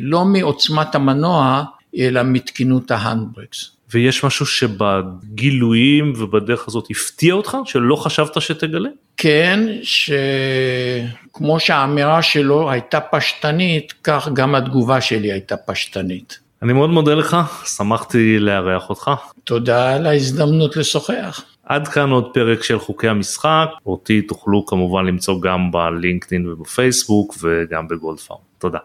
לא 0.03 0.25
מעוצמת 0.25 0.95
המנוע, 0.95 1.65
אלא 1.99 2.23
מתקינות 2.23 2.91
ההנדברקס. 2.91 3.71
ויש 3.95 4.25
משהו 4.25 4.47
שבגילויים 4.47 6.13
ובדרך 6.17 6.69
הזאת 6.69 6.87
הפתיע 6.91 7.35
אותך, 7.35 7.57
שלא 7.65 7.97
חשבת 7.97 8.43
שתגלה? 8.43 8.89
כן, 9.17 9.69
שכמו 9.83 11.61
שהאמירה 11.61 12.23
שלו 12.23 12.71
הייתה 12.71 13.01
פשטנית, 13.01 13.95
כך 14.05 14.29
גם 14.33 14.55
התגובה 14.55 15.01
שלי 15.01 15.33
הייתה 15.33 15.57
פשטנית. 15.57 16.39
אני 16.63 16.73
מאוד 16.73 16.91
מודה 16.91 17.15
לך, 17.15 17.37
שמחתי 17.77 18.39
לארח 18.39 18.91
אותך. 18.91 19.11
תודה 19.45 19.95
על 19.95 20.07
ההזדמנות 20.07 20.77
לשוחח. 20.77 21.45
עד 21.67 21.89
כאן 21.89 22.11
עוד 22.11 22.31
פרק 22.35 22.63
של 22.63 22.79
חוקי 22.79 23.09
המשחק, 23.09 23.69
אותי 23.87 24.23
תוכלו 24.23 24.67
כמובן 24.67 25.07
למצוא 25.07 25.41
גם 25.41 25.71
בלינקדאין 25.71 26.49
ובפייסבוק 26.49 27.35
וגם 27.43 27.89
בגולדפארם. 27.89 28.39
תודה. 28.59 28.79